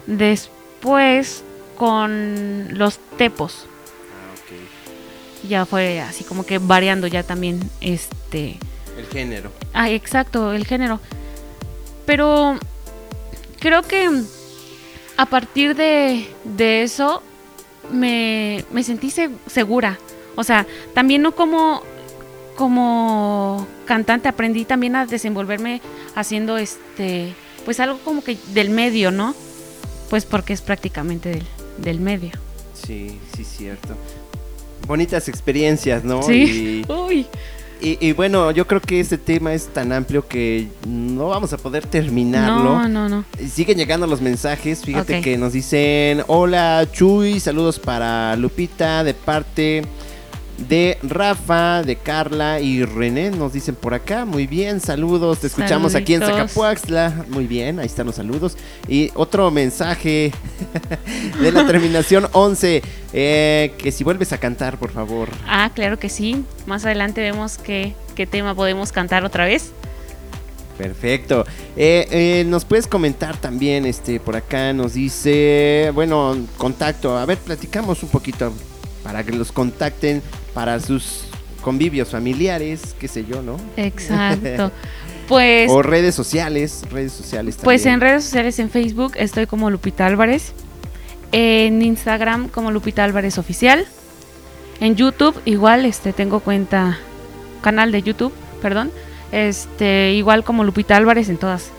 [0.07, 1.43] Después
[1.77, 3.65] con los tepos.
[4.11, 8.57] Ah, Ya fue así como que variando ya también este...
[8.97, 9.51] El género.
[9.73, 10.99] Ah, exacto, el género.
[12.05, 12.59] Pero
[13.59, 14.09] creo que
[15.17, 17.23] a partir de, de eso
[17.91, 19.11] me, me sentí
[19.47, 19.97] segura.
[20.35, 21.81] O sea, también no como,
[22.55, 25.81] como cantante, aprendí también a desenvolverme
[26.15, 27.33] haciendo este,
[27.65, 29.35] pues algo como que del medio, ¿no?
[30.09, 31.41] Pues porque es prácticamente
[31.77, 32.31] del, medio.
[32.73, 33.95] Sí, sí, cierto.
[34.87, 36.21] Bonitas experiencias, ¿no?
[36.23, 36.85] Sí.
[36.89, 37.27] Uy.
[37.85, 41.85] Y, bueno, yo creo que este tema es tan amplio que no vamos a poder
[41.85, 42.63] terminarlo.
[42.63, 43.25] No, no, no.
[43.51, 44.85] Siguen llegando los mensajes.
[44.85, 49.83] Fíjate que nos dicen: Hola, Chuy, saludos para Lupita de parte
[50.57, 53.31] de Rafa, de Carla y René.
[53.31, 55.39] Nos dicen por acá, muy bien, saludos.
[55.39, 57.25] Te escuchamos aquí en Zacapuaxtla.
[57.29, 58.57] Muy bien, ahí están los saludos.
[58.87, 60.31] Y otro mensaje
[61.41, 62.81] de la terminación 11,
[63.13, 65.29] eh, que si vuelves a cantar, por favor.
[65.47, 66.43] Ah, claro que sí.
[66.65, 69.71] Más adelante vemos qué, qué tema podemos cantar otra vez.
[70.77, 71.45] Perfecto.
[71.75, 77.17] Eh, eh, nos puedes comentar también, este, por acá nos dice, bueno, contacto.
[77.17, 78.51] A ver, platicamos un poquito
[79.03, 80.21] para que los contacten
[80.53, 81.25] para sus
[81.61, 83.57] convivios familiares, qué sé yo, ¿no?
[83.77, 84.71] Exacto.
[85.25, 85.71] Pues.
[85.71, 87.63] o redes sociales, redes sociales también.
[87.63, 90.51] Pues en redes sociales, en Facebook estoy como Lupita Álvarez.
[91.31, 93.87] En Instagram como Lupita Álvarez Oficial.
[94.81, 96.99] En YouTube igual, este, tengo cuenta,
[97.61, 98.91] canal de YouTube, perdón.
[99.31, 101.71] Este, igual como Lupita Álvarez en todas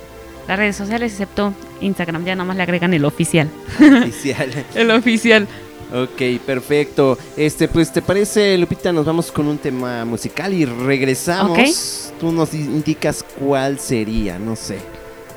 [0.48, 2.24] las redes sociales, excepto Instagram.
[2.24, 3.50] Ya nada más le agregan el oficial.
[3.78, 4.50] Oficial.
[4.74, 5.46] el oficial.
[5.92, 7.18] Ok, perfecto.
[7.36, 8.92] Este, pues, ¿te parece, Lupita?
[8.92, 12.12] Nos vamos con un tema musical y regresamos.
[12.18, 14.78] Tú nos indicas cuál sería, no sé.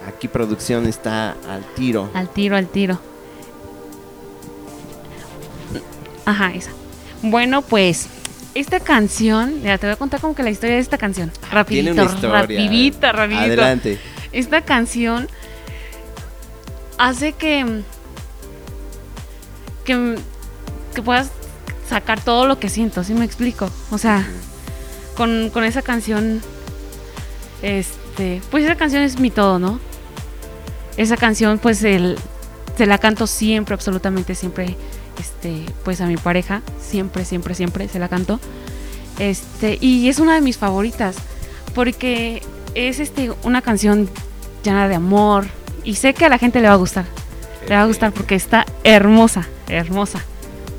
[0.08, 2.10] Aquí producción está al tiro.
[2.14, 3.00] Al tiro, al tiro.
[6.26, 6.72] Ajá, esa.
[7.22, 8.08] Bueno, pues
[8.54, 11.32] esta canción, ya te voy a contar como que la historia de esta canción.
[11.52, 12.42] Rapidito, Tiene una historia.
[12.42, 13.44] rapidita, rapidito.
[13.44, 14.00] Adelante.
[14.32, 15.28] Esta canción
[16.98, 17.84] hace que
[19.86, 20.16] que
[20.98, 21.30] que puedas
[21.88, 23.70] sacar todo lo que siento, ¿sí me explico?
[23.92, 24.28] O sea,
[25.16, 26.42] con, esa canción,
[27.62, 29.80] este, pues esa canción es mi todo, ¿no?
[30.98, 32.18] Esa canción, pues, el,
[32.76, 34.76] se la canto siempre, absolutamente siempre,
[35.20, 38.40] este, pues a mi pareja, siempre, siempre, siempre se la canto.
[39.20, 41.18] Este, y es una de mis favoritas,
[41.76, 42.42] porque
[42.74, 44.10] es este, una canción
[44.64, 45.46] llena de amor,
[45.84, 47.06] y sé que a la gente le va a gustar.
[47.70, 50.26] Le va a gustar porque está hermosa, hermosa.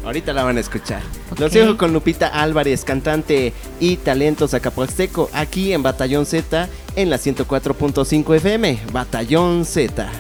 [0.09, 1.03] Ahorita la van a escuchar.
[1.39, 6.67] Los dejo con Lupita Álvarez, cantante y talento zacapuasteco, aquí en Batallón Z,
[6.97, 8.79] en la 104.5 FM.
[8.91, 10.11] Batallón Z.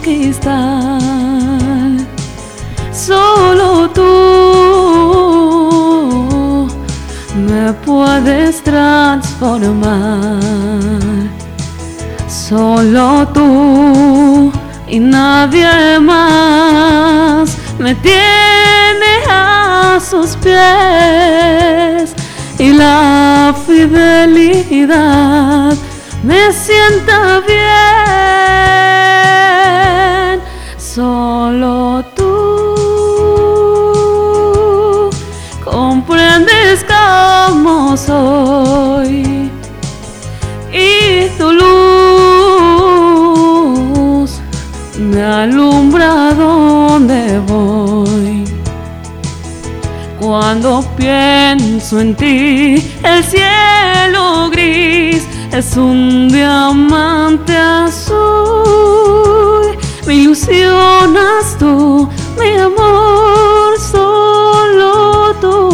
[0.00, 1.00] conquistar.
[2.92, 4.02] Solo tú
[7.36, 10.40] me puedes transformar.
[12.28, 14.52] Solo tú
[14.88, 22.14] y nadie más me tiene a sus pies
[22.58, 24.96] y la fidelidad
[26.22, 28.39] me sienta bien.
[51.00, 58.16] Pienso en ti, el cielo gris es un diamante azul.
[60.06, 62.08] Me ilusionas tú,
[62.38, 65.70] mi amor, solo tú.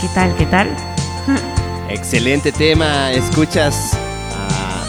[0.00, 0.34] ¿Qué tal?
[0.36, 0.68] ¿Qué tal?
[1.88, 3.10] Excelente tema.
[3.12, 3.94] Escuchas
[4.32, 4.84] a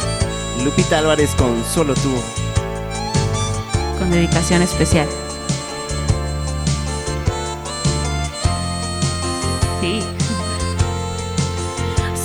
[0.63, 2.13] Lupita Álvarez con Solo tú.
[3.97, 5.07] Con dedicación especial.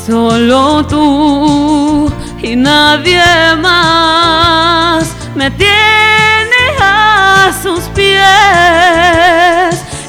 [0.07, 2.13] Solo tú
[2.43, 3.25] y nadie
[3.59, 8.23] más me tiene a sus pies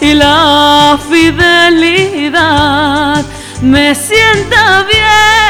[0.02, 2.44] y la fidelidad
[3.62, 5.45] me sienta bien.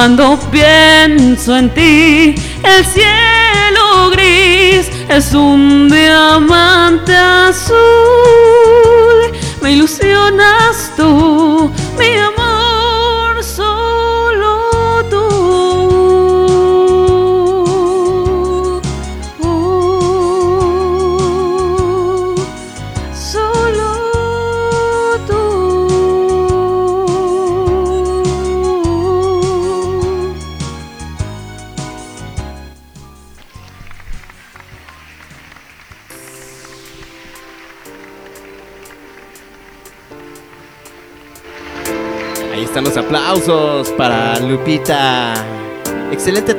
[0.00, 2.34] Cuando pienso en ti,
[2.64, 8.39] el cielo gris es un diamante azul.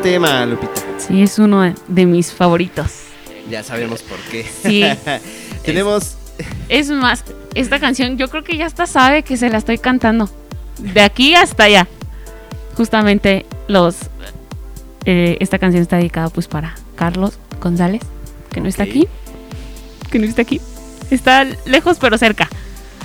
[0.02, 0.82] Tema, Lupita.
[0.98, 2.92] Sí, es uno de, de mis favoritos.
[3.50, 4.46] Ya sabemos por qué.
[4.64, 4.84] Sí.
[5.64, 6.16] Tenemos
[6.70, 10.30] Es más, esta canción yo creo que ya hasta sabe que se la estoy cantando.
[10.80, 11.88] De aquí hasta allá.
[12.76, 13.96] Justamente los
[15.06, 18.02] eh, esta canción está dedicada pues para Carlos González,
[18.52, 19.08] que no está aquí.
[20.10, 20.62] Que no está aquí.
[21.10, 22.50] Está lejos pero cerca.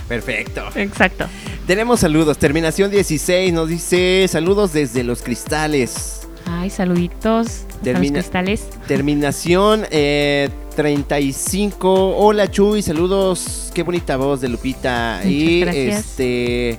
[0.09, 0.63] Perfecto.
[0.77, 1.27] Exacto.
[1.67, 2.39] Tenemos saludos.
[2.39, 6.29] Terminación 16 nos dice saludos desde los cristales.
[6.49, 8.69] Ay, saluditos los cristales.
[8.87, 12.17] Terminación eh, 35.
[12.17, 13.71] Hola Chuy, saludos.
[13.75, 15.17] Qué bonita voz de Lupita.
[15.19, 16.05] Muchas y gracias.
[16.07, 16.79] este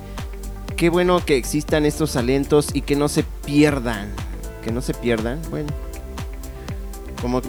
[0.76, 4.10] qué bueno que existan estos talentos y que no se pierdan.
[4.64, 5.40] Que no se pierdan.
[5.50, 5.68] Bueno.
[7.20, 7.42] Como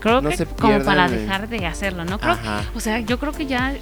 [0.00, 2.20] Creo No que se como para de- dejar de hacerlo, ¿no?
[2.20, 2.36] Creo,
[2.74, 3.74] o sea, yo creo que ya,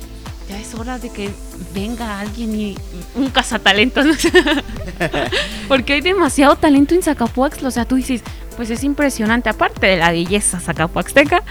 [0.49, 1.31] ya es hora de que
[1.75, 2.77] venga alguien y
[3.15, 4.07] un cazatalentos.
[4.07, 4.13] ¿no?
[5.69, 7.69] Porque hay demasiado talento en Zacapuaxtla.
[7.69, 8.23] O sea, tú dices,
[8.57, 9.49] pues es impresionante.
[9.49, 11.43] Aparte de la belleza zacapuaxteca,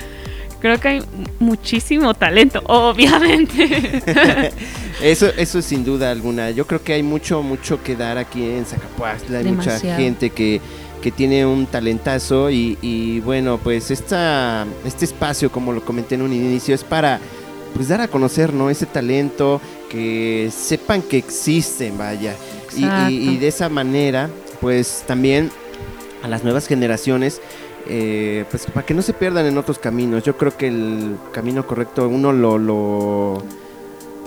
[0.60, 1.04] creo que hay
[1.40, 4.02] muchísimo talento, obviamente.
[5.02, 6.52] Eso, eso sin duda alguna.
[6.52, 9.40] Yo creo que hay mucho, mucho que dar aquí en Zacapuaxtla.
[9.40, 10.62] Hay mucha gente que,
[11.02, 16.22] que tiene un talentazo y, y bueno, pues esta, este espacio, como lo comenté en
[16.22, 17.20] un inicio, es para
[17.76, 18.70] pues dar a conocer, ¿no?
[18.72, 22.36] Ese talento, que sepan que existen, vaya.
[22.76, 24.30] Y, y- de esa manera,
[24.62, 25.52] pues también
[26.24, 27.40] a las nuevas generaciones,
[27.88, 30.24] eh, pues para que no se pierdan en otros caminos.
[30.24, 33.44] Yo creo que el camino correcto uno lo, lo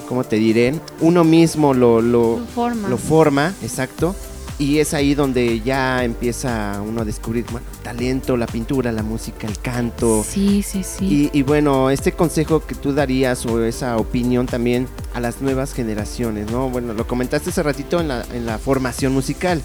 [0.09, 0.75] ¿cómo te diré?
[1.01, 2.89] Uno mismo lo, lo, Lo forma.
[2.89, 4.15] lo forma, exacto.
[4.59, 9.47] Y es ahí donde ya empieza uno a descubrir bueno, talento, la pintura, la música,
[9.47, 10.25] el canto.
[10.29, 11.31] Sí, sí, sí.
[11.33, 15.75] Y, y bueno, este consejo que tú darías o esa opinión también a las nuevas
[15.75, 16.71] generaciones, ¿no?
[16.71, 19.63] Bueno, lo comentaste hace ratito en la, en la formación musical,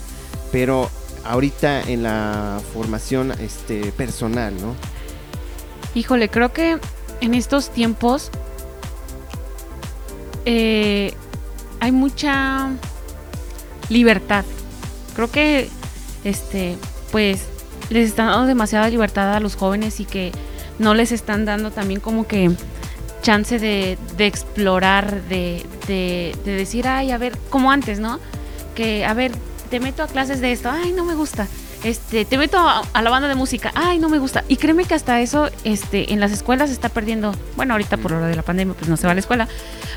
[0.51, 0.91] pero
[1.25, 4.75] ahorita en la formación este, personal, ¿no?
[5.95, 6.77] Híjole, creo que
[7.21, 8.29] en estos tiempos
[10.45, 11.13] eh,
[11.79, 12.71] hay mucha
[13.89, 14.45] libertad.
[15.15, 15.69] Creo que
[16.23, 16.77] este,
[17.11, 17.43] pues,
[17.89, 20.31] les están dando demasiada libertad a los jóvenes y que
[20.79, 22.51] no les están dando también como que
[23.21, 28.19] chance de, de explorar, de, de, de decir, ay, a ver, como antes, ¿no?
[28.75, 29.31] Que, a ver,
[29.69, 31.47] te meto a clases de esto, ay, no me gusta.
[31.83, 34.43] Este, te meto a, a la banda de música, ay, no me gusta.
[34.47, 37.33] Y créeme que hasta eso, este, en las escuelas se está perdiendo.
[37.55, 39.47] Bueno, ahorita por lo de la pandemia, pues no se va a la escuela.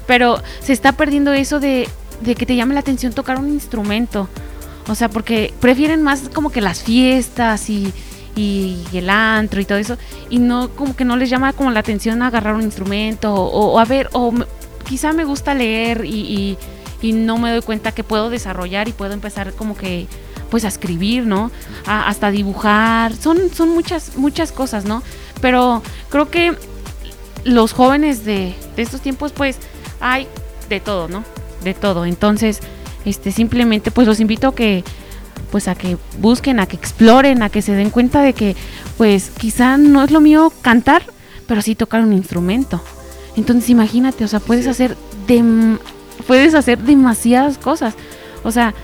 [0.06, 1.88] Pero se está perdiendo eso de,
[2.22, 4.28] de que te llame la atención tocar un instrumento.
[4.88, 7.92] O sea, porque prefieren más como que las fiestas y,
[8.36, 9.96] el antro y todo eso.
[10.30, 13.34] Y no, como que no les llama como la atención agarrar un instrumento.
[13.34, 14.32] O, o a ver, o
[14.88, 16.56] quizá me gusta leer y,
[17.02, 20.06] y- no me doy cuenta que puedo desarrollar y puedo empezar como que
[20.50, 21.50] pues a escribir, ¿no?
[21.86, 25.02] A- hasta dibujar, son, son muchas, muchas cosas, ¿no?
[25.40, 26.54] Pero creo que
[27.44, 29.56] los jóvenes de estos tiempos, pues,
[30.00, 30.26] hay
[30.68, 31.22] de todo, ¿no?
[31.62, 32.04] De todo.
[32.06, 32.60] Entonces,
[33.06, 34.84] este, simplemente, pues los invito a que,
[35.50, 38.54] pues, a que busquen, a que exploren, a que se den cuenta de que,
[38.98, 41.02] pues, quizá no es lo mío cantar,
[41.46, 42.82] pero sí tocar un instrumento.
[43.36, 44.96] Entonces, imagínate, o sea, puedes hacer
[45.26, 45.78] dem-
[46.26, 47.94] puedes hacer demasiadas cosas.
[48.42, 48.74] O sea,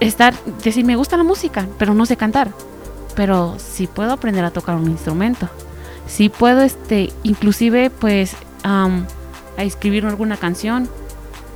[0.00, 2.52] estar, decir, me gusta la música, pero no sé cantar.
[3.14, 5.48] Pero sí puedo aprender a tocar un instrumento.
[6.08, 8.32] Sí puedo, este, inclusive, pues,
[8.64, 9.06] am,
[9.56, 10.88] a escribir alguna canción.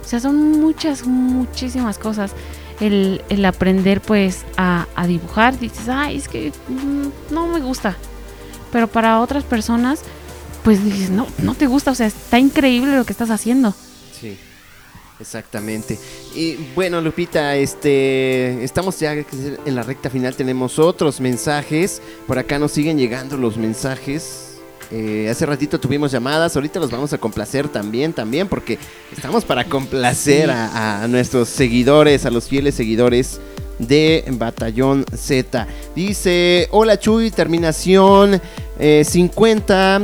[0.09, 2.33] O sea, son muchas, muchísimas cosas.
[2.81, 5.59] El, el aprender, pues, a, a dibujar.
[5.61, 7.95] Dices, ay, es que mm, no me gusta.
[8.73, 10.01] Pero para otras personas,
[10.65, 11.91] pues dices, no, no te gusta.
[11.91, 13.75] O sea, está increíble lo que estás haciendo.
[14.19, 14.39] Sí,
[15.21, 15.99] exactamente.
[16.35, 22.01] Y bueno, Lupita, este, estamos ya en la recta final, tenemos otros mensajes.
[22.27, 24.48] Por acá nos siguen llegando los mensajes.
[24.91, 28.79] Eh, hace ratito tuvimos llamadas, ahorita los vamos a complacer también, también, porque
[29.15, 33.41] estamos para complacer a, a nuestros seguidores, a los fieles seguidores
[33.79, 35.67] de Batallón Z.
[35.95, 38.41] Dice, hola Chuy, terminación
[38.79, 40.03] eh, 50.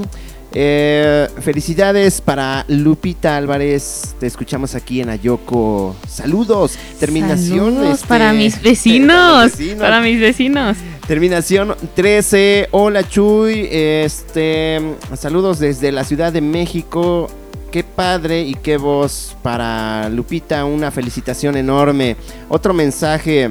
[0.56, 4.14] Eh, felicidades para Lupita Álvarez.
[4.20, 5.96] Te escuchamos aquí en Ayoko.
[6.08, 6.78] Saludos.
[7.00, 7.74] Terminación.
[7.74, 9.44] Saludos este, para mis para vecinos.
[9.44, 9.80] mis vecinos.
[9.80, 10.76] Para mis vecinos.
[11.06, 12.68] Terminación 13.
[12.70, 13.68] Hola Chuy.
[13.70, 14.80] Este,
[15.14, 17.28] saludos desde la Ciudad de México.
[17.70, 20.64] Qué padre y qué voz para Lupita.
[20.64, 22.16] Una felicitación enorme.
[22.48, 23.50] Otro mensaje.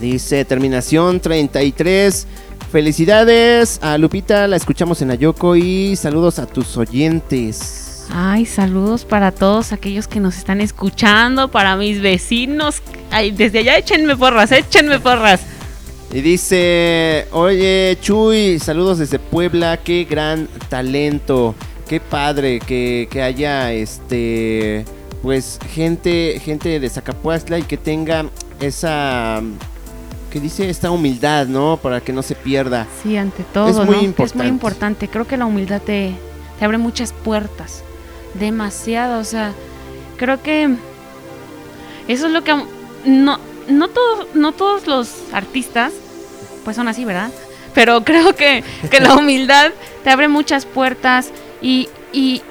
[0.00, 2.28] Dice terminación 33.
[2.70, 8.06] Felicidades a Lupita, la escuchamos en Ayoko y saludos a tus oyentes.
[8.14, 12.82] Ay, saludos para todos aquellos que nos están escuchando, para mis vecinos.
[13.10, 15.40] Ay, desde allá échenme porras, échenme porras.
[16.12, 21.54] Y dice, oye Chuy, saludos desde Puebla, qué gran talento,
[21.88, 24.84] qué padre que, que haya este,
[25.22, 28.26] pues gente, gente de Zacapuastla y que tenga
[28.60, 29.40] esa,
[30.30, 31.78] que dice esta humildad, ¿no?
[31.78, 32.86] Para que no se pierda.
[33.02, 33.92] Sí, ante todo, Es muy ¿no?
[33.94, 34.38] Es importante.
[34.44, 35.08] muy importante.
[35.08, 36.12] Creo que la humildad te,
[36.58, 37.82] te abre muchas puertas.
[38.34, 39.54] Demasiado, o sea,
[40.18, 40.76] creo que
[42.06, 42.54] eso es lo que
[43.06, 43.38] no
[43.68, 45.92] no todos no todos los artistas
[46.64, 47.30] pues son así, ¿verdad?
[47.74, 49.72] Pero creo que, que la humildad
[50.04, 52.42] te abre muchas puertas y, y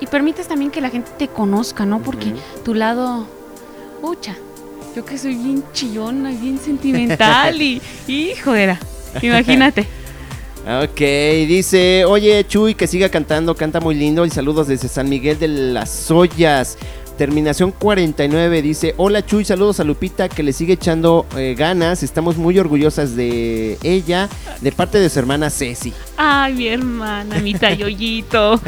[0.00, 2.02] y permites también que la gente te conozca, ¿no?
[2.02, 3.24] Porque tu lado,
[4.02, 4.34] ucha,
[4.96, 8.78] yo que soy bien chillona y bien sentimental y, y jodera,
[9.22, 9.86] imagínate.
[10.64, 15.36] Ok, dice, oye Chuy, que siga cantando, canta muy lindo y saludos desde San Miguel
[15.36, 16.78] de las Ollas.
[17.22, 22.36] Terminación 49 dice, hola Chuy, saludos a Lupita que le sigue echando eh, ganas, estamos
[22.36, 24.28] muy orgullosas de ella,
[24.60, 25.92] de parte de su hermana Ceci.
[26.16, 28.60] Ay, mi hermana, mi tayoyito.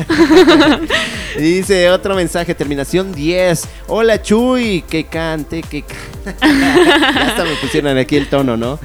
[1.36, 6.40] Dice otro mensaje, terminación 10, hola Chuy, que cante, que cante.
[7.18, 8.78] hasta me pusieron aquí el tono, ¿no?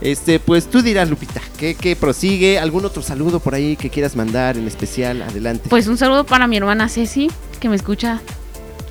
[0.00, 4.16] Este, pues tú dirás Lupita, que, que prosigue, algún otro saludo por ahí que quieras
[4.16, 5.68] mandar en especial, adelante.
[5.68, 8.22] Pues un saludo para mi hermana Ceci, que me escucha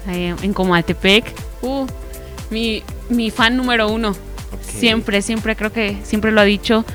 [0.09, 1.33] eh, en Comaltepec.
[1.61, 1.85] Uh,
[2.49, 4.15] mi, mi fan número uno.
[4.61, 6.85] Siempre, siempre, creo que siempre lo ha dicho.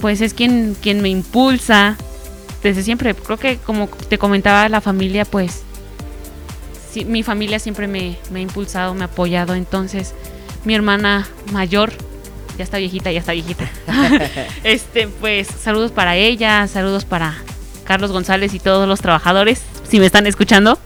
[0.00, 1.96] Pues es quien, quien me impulsa.
[2.62, 5.62] Desde siempre, creo que como te comentaba la familia, pues
[6.92, 9.54] sí, mi familia siempre me, me ha impulsado, me ha apoyado.
[9.54, 10.14] Entonces,
[10.64, 11.92] mi hermana mayor,
[12.58, 13.70] ya está viejita, ya está viejita.
[14.64, 17.34] este, pues, saludos para ella, saludos para
[17.84, 20.78] Carlos González y todos los trabajadores, si me están escuchando.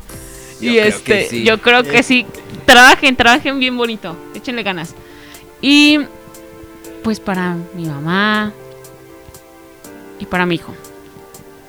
[0.61, 1.45] Yo y este, sí.
[1.45, 2.27] yo creo que sí.
[2.67, 4.17] Trabajen, trabajen bien bonito.
[4.35, 4.95] Échenle ganas.
[5.61, 5.99] Y
[7.03, 8.53] pues para mi mamá
[10.19, 10.75] y para mi hijo.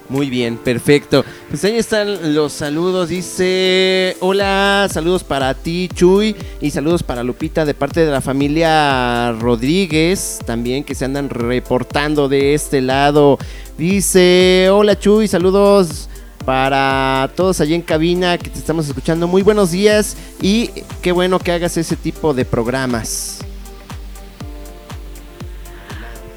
[0.07, 1.25] Muy bien, perfecto.
[1.49, 3.09] Pues ahí están los saludos.
[3.09, 9.31] Dice, hola, saludos para ti, Chuy, y saludos para Lupita de parte de la familia
[9.31, 13.39] Rodríguez, también que se andan reportando de este lado.
[13.79, 16.07] Dice, hola, Chuy, saludos
[16.45, 19.27] para todos allí en cabina que te estamos escuchando.
[19.27, 20.69] Muy buenos días y
[21.01, 23.39] qué bueno que hagas ese tipo de programas.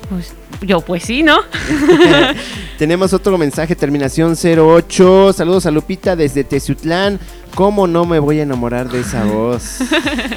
[0.09, 0.33] Pues
[0.63, 1.39] yo pues sí, ¿no?
[2.79, 5.35] Tenemos otro mensaje, terminación 08.
[5.35, 7.21] Saludos a Lupita desde Teciutlán.
[7.55, 9.79] ¿Cómo no me voy a enamorar de esa voz?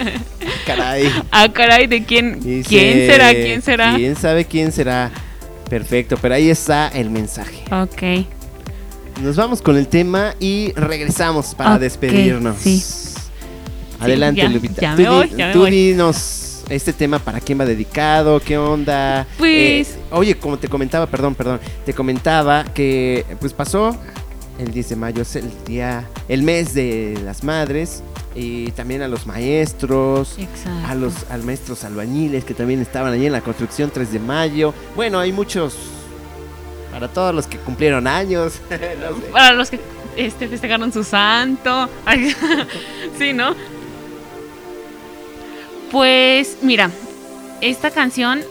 [0.66, 1.10] Caray.
[1.32, 2.40] Ah, caray, ¿de quién?
[2.40, 3.32] Dice, ¿Quién será?
[3.32, 3.96] ¿Quién será?
[3.96, 5.12] ¿Quién sabe quién será?
[5.70, 7.64] Perfecto, pero ahí está el mensaje.
[7.72, 8.41] Ok.
[9.22, 12.58] Nos vamos con el tema y regresamos para despedirnos.
[12.60, 12.84] sí.
[14.00, 14.82] Adelante, ya, Lupita.
[14.82, 15.70] ya Tú me di- voy, ya me tú voy.
[15.72, 19.28] dinos este tema para quién va dedicado, qué onda.
[19.38, 23.96] Pues- Eh, oye, como te comentaba, perdón, perdón, te comentaba que pues pasó
[24.58, 28.02] el 10 de mayo, es el día, el mes de las madres
[28.36, 30.34] y también a los maestros.
[30.40, 30.88] Exacto.
[30.88, 34.74] A los al maestros albañiles que también estaban allí en la construcción 3 de mayo.
[34.96, 35.76] Bueno, hay muchos
[36.92, 38.60] para todos los que cumplieron años.
[38.70, 39.32] no sé.
[39.32, 39.80] Para los que
[40.16, 41.90] este, festejaron su santo.
[43.18, 43.56] Sí, ¿no?
[45.92, 46.90] Pues mira,
[47.60, 48.42] esta canción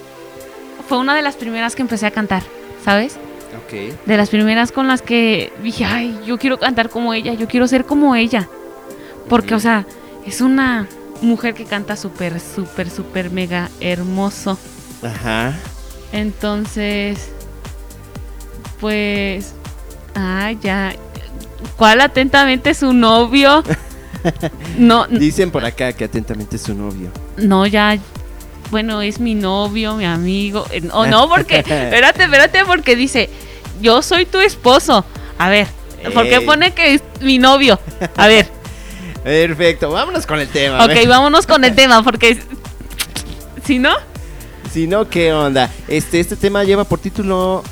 [0.89, 2.43] fue una de las primeras que empecé a cantar,
[2.85, 3.17] ¿sabes?
[3.65, 4.07] Ok.
[4.07, 7.67] De las primeras con las que dije, ay, yo quiero cantar como ella, yo quiero
[7.67, 8.49] ser como ella.
[9.29, 9.87] Porque, o sea,
[10.27, 10.87] es una
[11.23, 14.59] mujer que canta súper, súper, súper mega hermoso.
[15.03, 15.55] Ajá.
[16.13, 17.31] Entonces,
[18.81, 19.55] pues,
[20.15, 20.93] ay, ya.
[21.77, 23.63] ¿Cuál atentamente su novio?
[24.77, 27.11] No, Dicen por acá que atentamente es su novio.
[27.39, 27.97] no, ya.
[28.71, 30.67] Bueno, es mi novio, mi amigo.
[30.71, 33.31] eh, O no, porque, espérate, espérate, porque dice,
[33.81, 35.07] yo soy tu esposo.
[35.39, 35.67] A ver,
[36.13, 37.81] ¿por qué pone que es mi novio?
[38.17, 38.47] A ver,
[39.25, 40.85] Perfecto, vámonos con el tema.
[40.85, 42.39] ok, vámonos con el tema, porque
[43.65, 43.95] si no,
[44.71, 45.71] Si no, ¿qué onda?
[45.89, 47.63] Este, este tema lleva por título.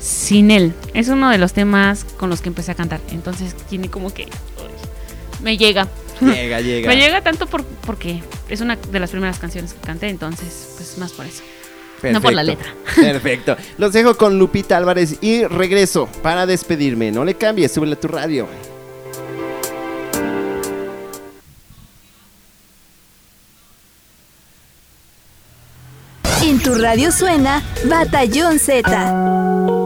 [0.00, 0.74] Sin él.
[0.94, 3.00] Es uno de los temas con los que empecé a cantar.
[3.10, 4.24] Entonces tiene como que.
[4.24, 5.88] uy, me llega.
[6.20, 6.88] Llega, llega.
[6.88, 10.98] Me llega tanto por, porque es una de las primeras canciones que canté, entonces, pues
[10.98, 11.42] más por eso.
[12.02, 12.72] No por la letra.
[12.96, 13.56] Perfecto.
[13.76, 17.10] Los dejo con Lupita Álvarez y regreso para despedirme.
[17.10, 18.46] No le cambies, súbele a tu radio.
[26.42, 29.77] En tu radio suena Batallón Z.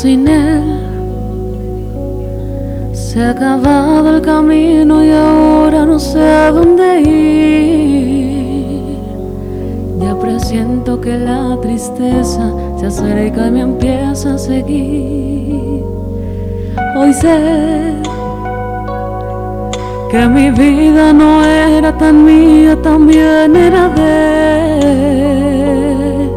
[0.00, 0.62] Sin él
[2.92, 8.96] se ha acabado el camino y ahora no sé a dónde ir.
[10.00, 15.82] Ya presiento que la tristeza se acerca y me empieza a seguir.
[16.96, 17.94] Hoy sé
[20.12, 24.80] que mi vida no era tan mía, también era de
[26.12, 26.30] él.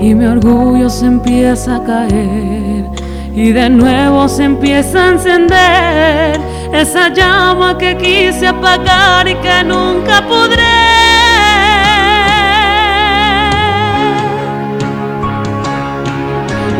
[0.00, 2.65] Y mi orgullo se empieza a caer
[3.36, 6.40] y de nuevo se empieza a encender
[6.72, 10.62] esa llama que quise apagar y que nunca podré.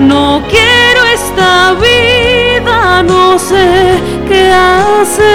[0.00, 5.26] No quiero esta vida, no sé qué hacer.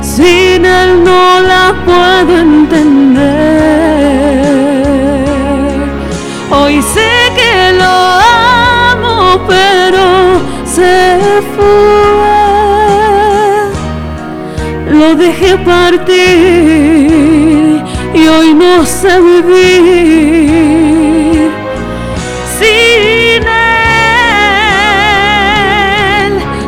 [0.00, 3.45] Sin él no la puedo entender.
[15.06, 16.16] Lo dejé partir
[18.12, 20.72] y hoy no sé vivir
[22.58, 23.52] sin él.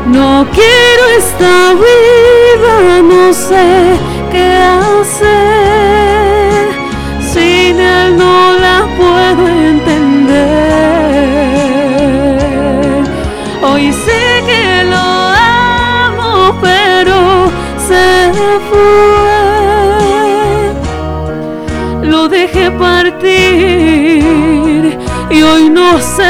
[0.06, 3.87] No quiero esta vida, no sé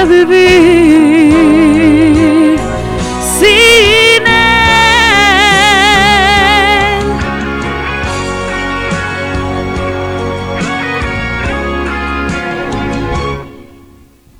[0.05, 1.35] vivir
[3.39, 4.33] sin él.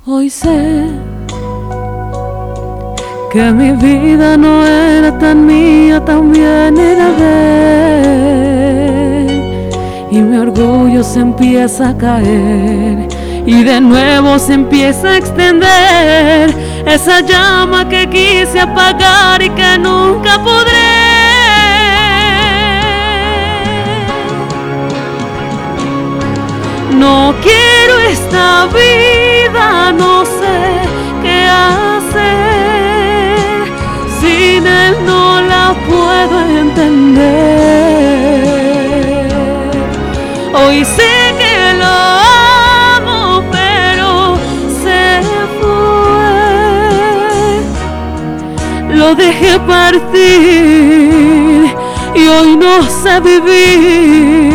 [0.05, 0.87] Hoy sé
[3.31, 8.01] que mi vida no era tan mía, también era de
[9.25, 9.69] él.
[10.11, 16.53] Y mi orgullo se empieza a caer y de nuevo se empieza a extender
[16.85, 20.99] esa llama que quise apagar y que nunca podré.
[26.93, 30.81] No quiero esta vida, no sé
[31.23, 32.19] qué hacer.
[34.19, 37.39] Sin él no la puedo entender.
[40.53, 41.08] Hoy sé
[49.49, 50.15] que partir
[52.15, 54.51] y hoy no sé vivir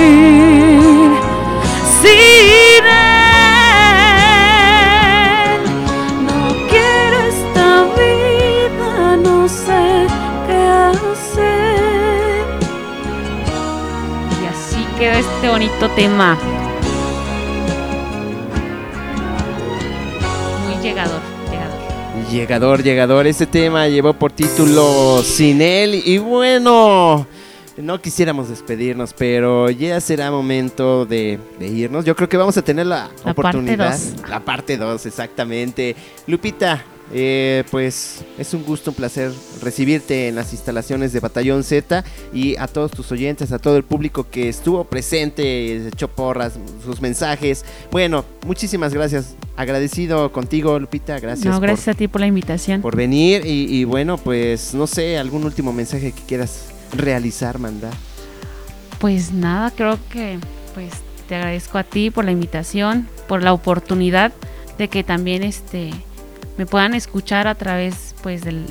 [2.00, 3.22] sin él.
[6.28, 6.40] No
[6.70, 7.68] quiero esta
[7.98, 10.06] vida, no sé
[10.46, 10.62] qué
[11.00, 12.44] hacer.
[14.40, 16.28] Y así queda este bonito tema.
[22.34, 22.82] Llegador.
[22.82, 23.26] Llegador.
[23.26, 26.02] Este tema llevó por título Sin él.
[26.04, 27.26] Y bueno,
[27.76, 32.04] no quisiéramos despedirnos, pero ya será momento de, de irnos.
[32.04, 33.90] Yo creo que vamos a tener la, La oportunidad.
[33.90, 34.28] parte dos.
[34.30, 35.96] La parte 2, exactamente.
[36.26, 36.82] Lupita,
[37.16, 39.30] eh, pues es un gusto, un placer
[39.62, 42.02] recibirte en las instalaciones de Batallón Z
[42.32, 46.54] y a todos tus oyentes, a todo el público que estuvo presente, echó porras,
[46.84, 47.64] sus mensajes.
[47.92, 49.36] Bueno, muchísimas gracias.
[49.56, 51.20] Agradecido contigo, Lupita.
[51.20, 51.46] Gracias.
[51.46, 52.82] no, por- gracias a ti por la invitación.
[52.82, 57.92] por venir y, y bueno, pues no sé, algún último mensaje que quieras realizar, mandar.
[58.98, 60.38] Pues nada, creo que
[60.74, 60.90] pues
[61.28, 64.32] te agradezco a ti por la invitación, por la oportunidad
[64.78, 65.90] de que también este
[66.58, 68.66] me puedan escuchar a través pues del-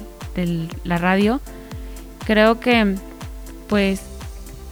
[0.83, 1.41] la radio.
[2.25, 2.95] Creo que
[3.67, 4.01] pues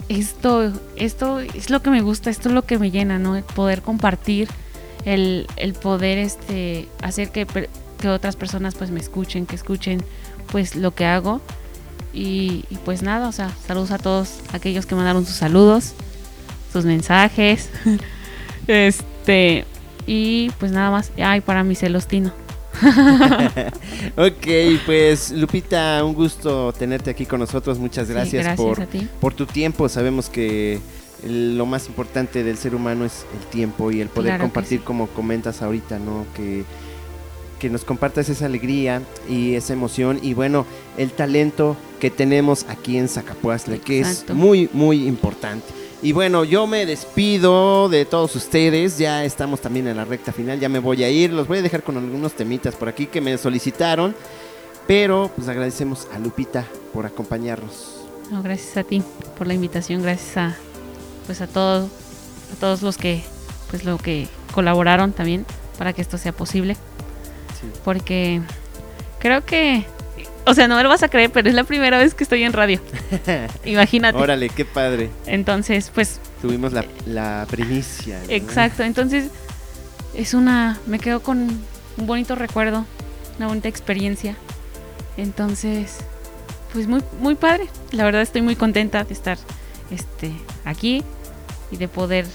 [0.10, 3.36] esto esto es lo que me gusta, esto es lo que me llena, ¿no?
[3.36, 4.48] El poder compartir,
[5.06, 7.46] el, el poder este hacer que,
[8.00, 10.04] que otras personas pues me escuchen, que escuchen
[10.52, 11.42] pues lo que hago.
[12.14, 15.94] Y, y pues nada, o sea, saludos a todos aquellos que mandaron sus saludos,
[16.74, 17.70] sus mensajes.
[18.68, 19.66] este,
[20.06, 21.12] y pues nada más.
[21.18, 22.34] Ay, para mi celostino.
[24.18, 24.48] Ok,
[24.86, 27.80] pues Lupita, un gusto tenerte aquí con nosotros.
[27.80, 29.08] Muchas Sí, gracias, por, a ti.
[29.20, 29.88] por tu tiempo.
[29.90, 30.80] Sabemos que
[31.28, 34.84] lo más importante del ser humano es el tiempo y el poder Claro compartir, sí.
[34.86, 36.26] como comentas ahorita, ¿no?
[36.36, 36.64] Que,
[37.60, 40.66] que nos compartas esa alegría y esa emoción y bueno,
[40.98, 45.68] el talento que tenemos aquí en Zacapuazla, que es muy, muy importante.
[46.04, 50.60] Y bueno, yo me despido de todos ustedes, ya estamos también en la recta final,
[50.60, 53.22] ya me voy a ir, los voy a dejar con algunos temitas por aquí que
[53.22, 54.16] me solicitaron,
[54.88, 58.02] pero pues agradecemos a Lupita por acompañarnos.
[58.32, 59.04] No, gracias a ti
[59.38, 60.56] por la invitación, gracias a
[61.28, 61.88] pues a todos
[62.52, 63.22] a todos los que
[63.70, 65.46] pues lo que colaboraron también
[65.78, 66.78] para que esto sea posible,
[67.86, 68.42] porque
[69.20, 69.86] creo que
[70.46, 72.44] o sea, no me lo vas a creer, pero es la primera vez que estoy
[72.44, 72.80] en radio.
[73.66, 74.18] Imagínate.
[74.18, 75.10] Órale, qué padre.
[75.26, 78.20] Entonces, pues Tuvimos la, la primicia.
[78.20, 78.34] ¿no?
[78.34, 79.30] Exacto, entonces
[80.16, 81.62] es una, me quedo con
[81.98, 82.86] un bonito recuerdo,
[83.38, 84.36] una bonita experiencia.
[85.18, 85.98] Entonces,
[86.74, 87.68] pues muy, muy padre.
[87.92, 89.38] La verdad estoy muy contenta de estar
[89.92, 90.32] este,
[90.66, 91.04] aquí
[91.70, 92.26] y de poder,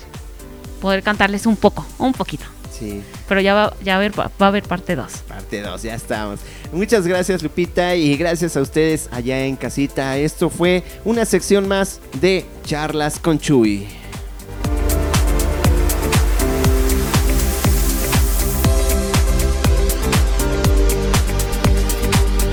[0.81, 2.45] poder cantarles un poco, un poquito.
[2.79, 5.13] Sí, Pero ya va, ya va a haber, va a haber parte 2.
[5.29, 6.41] parte 2, ya estamos.
[6.73, 10.19] Muchas gracias Lupita y gracias a ustedes allá en casita.
[10.19, 13.87] Esto fue una sección más de Charlas con Chuy.